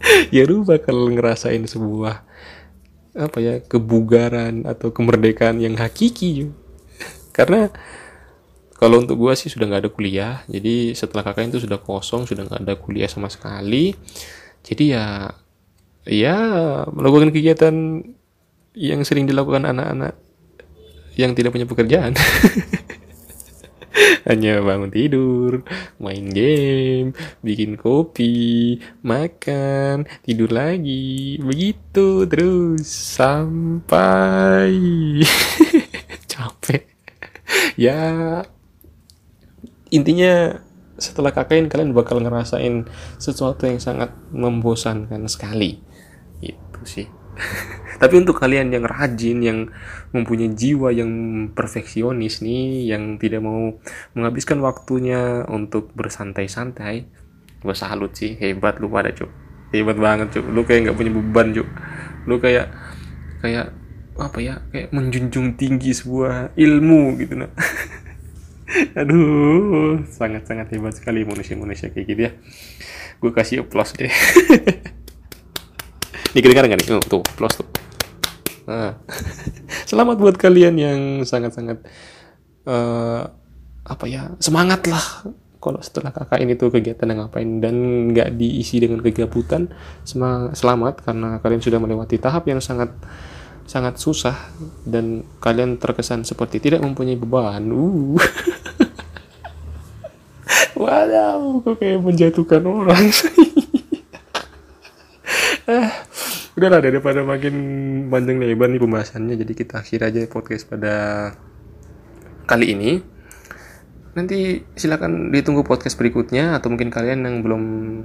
[0.34, 2.24] ya lu bakal ngerasain sebuah
[3.10, 6.50] apa ya kebugaran atau kemerdekaan yang hakiki cuy.
[7.34, 7.74] karena
[8.80, 10.34] kalau untuk gua sih sudah nggak ada kuliah.
[10.48, 13.92] Jadi setelah kakak itu sudah kosong sudah nggak ada kuliah sama sekali.
[14.64, 15.28] Jadi ya
[16.08, 16.36] ya
[16.88, 18.00] melakukan kegiatan
[18.72, 20.16] yang sering dilakukan anak-anak
[21.18, 22.16] yang tidak punya pekerjaan
[24.28, 25.66] hanya bangun tidur
[25.98, 31.38] main game bikin kopi makan tidur lagi.
[31.42, 34.72] Begitu terus sampai.
[36.30, 36.86] Capek.
[37.74, 38.42] Ya
[39.90, 40.62] intinya
[41.00, 42.86] setelah kakain kalian bakal ngerasain
[43.18, 45.82] sesuatu yang sangat membosankan sekali.
[46.40, 47.08] Itu sih
[48.00, 49.58] tapi untuk kalian yang rajin yang
[50.16, 51.12] mempunyai jiwa yang
[51.52, 53.76] perfeksionis nih yang tidak mau
[54.16, 57.20] menghabiskan waktunya untuk bersantai-santai
[57.60, 58.40] gue salut sih.
[58.40, 59.28] Hebat lu pada cuk.
[59.76, 60.48] Hebat banget cuk.
[60.48, 61.68] Lu kayak nggak punya beban cuk.
[62.24, 62.72] Lu kayak
[63.44, 63.76] kayak
[64.20, 67.48] apa ya kayak menjunjung tinggi sebuah ilmu gitu nah
[69.00, 72.32] aduh sangat sangat hebat sekali manusia manusia kayak gitu ya.
[73.20, 74.08] Gue kasih applause deh.
[76.30, 76.94] Nih kedengaran gak nih?
[76.94, 77.66] Oh, tuh, plus tuh.
[78.70, 78.94] Nah.
[79.90, 81.82] Selamat buat kalian yang sangat-sangat
[82.70, 83.26] uh,
[83.82, 85.02] apa ya semangat lah
[85.58, 87.74] kalau setelah kakak ini tuh kegiatan yang ngapain dan
[88.14, 89.68] nggak diisi dengan kegabutan
[90.06, 92.94] selamat karena kalian sudah melewati tahap yang sangat
[93.66, 94.36] sangat susah
[94.86, 98.16] dan kalian terkesan seperti tidak mempunyai beban uh
[100.80, 103.28] Waduh, kok kayak menjatuhkan orang sih.
[106.60, 107.56] udahlah daripada makin
[108.12, 110.94] panjang lebar nih pembahasannya jadi kita akhir aja podcast pada
[112.44, 113.00] kali ini.
[114.12, 117.62] Nanti silakan ditunggu podcast berikutnya atau mungkin kalian yang belum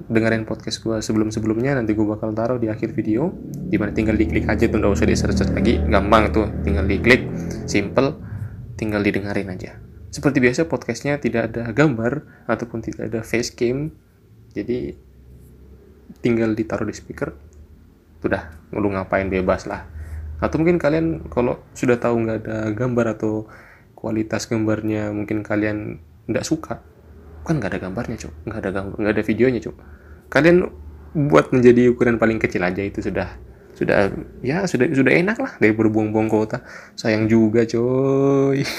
[0.08, 4.16] dengerin podcast gue sebelum sebelumnya nanti gue bakal taruh di akhir video di mana tinggal
[4.16, 5.76] diklik aja tuh nggak usah di search lagi.
[5.92, 7.28] Gampang tuh tinggal diklik.
[7.68, 8.16] Simple
[8.80, 9.76] tinggal didengarin aja.
[10.16, 13.92] Seperti biasa podcastnya tidak ada gambar ataupun tidak ada face cam
[14.56, 14.96] jadi
[16.24, 17.45] tinggal ditaruh di speaker
[18.26, 19.86] udah lu ngapain bebas lah.
[20.42, 23.48] Atau mungkin kalian kalau sudah tahu nggak ada gambar atau
[23.96, 26.82] kualitas gambarnya mungkin kalian nggak suka
[27.46, 28.34] kan nggak ada gambarnya cuk.
[28.50, 29.76] Nggak ada gambar nggak ada videonya cuk.
[30.34, 30.58] Kalian
[31.16, 33.40] buat menjadi ukuran paling kecil aja itu sudah
[33.76, 36.66] sudah ya sudah sudah enak lah dari berbuang-buang kota
[36.98, 38.66] sayang juga coy.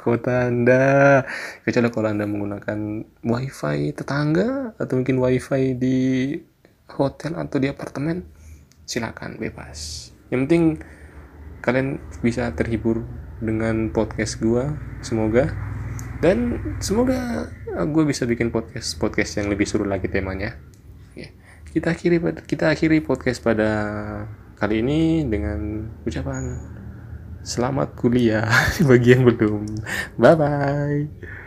[0.00, 1.20] Kota anda.
[1.60, 6.32] Kecuali kalau anda menggunakan wifi tetangga atau mungkin wifi di
[6.88, 8.24] hotel atau di apartemen
[8.90, 10.10] silakan bebas.
[10.34, 10.64] Yang penting
[11.62, 13.06] kalian bisa terhibur
[13.38, 14.66] dengan podcast gue
[15.06, 15.54] semoga.
[16.18, 17.48] Dan semoga
[17.86, 20.58] gue bisa bikin podcast podcast yang lebih seru lagi temanya.
[21.70, 22.18] Kita akhiri
[22.50, 23.70] kita akhiri podcast pada
[24.58, 26.58] kali ini dengan ucapan
[27.46, 28.50] selamat kuliah
[28.90, 29.62] bagi yang belum.
[30.18, 31.39] Bye bye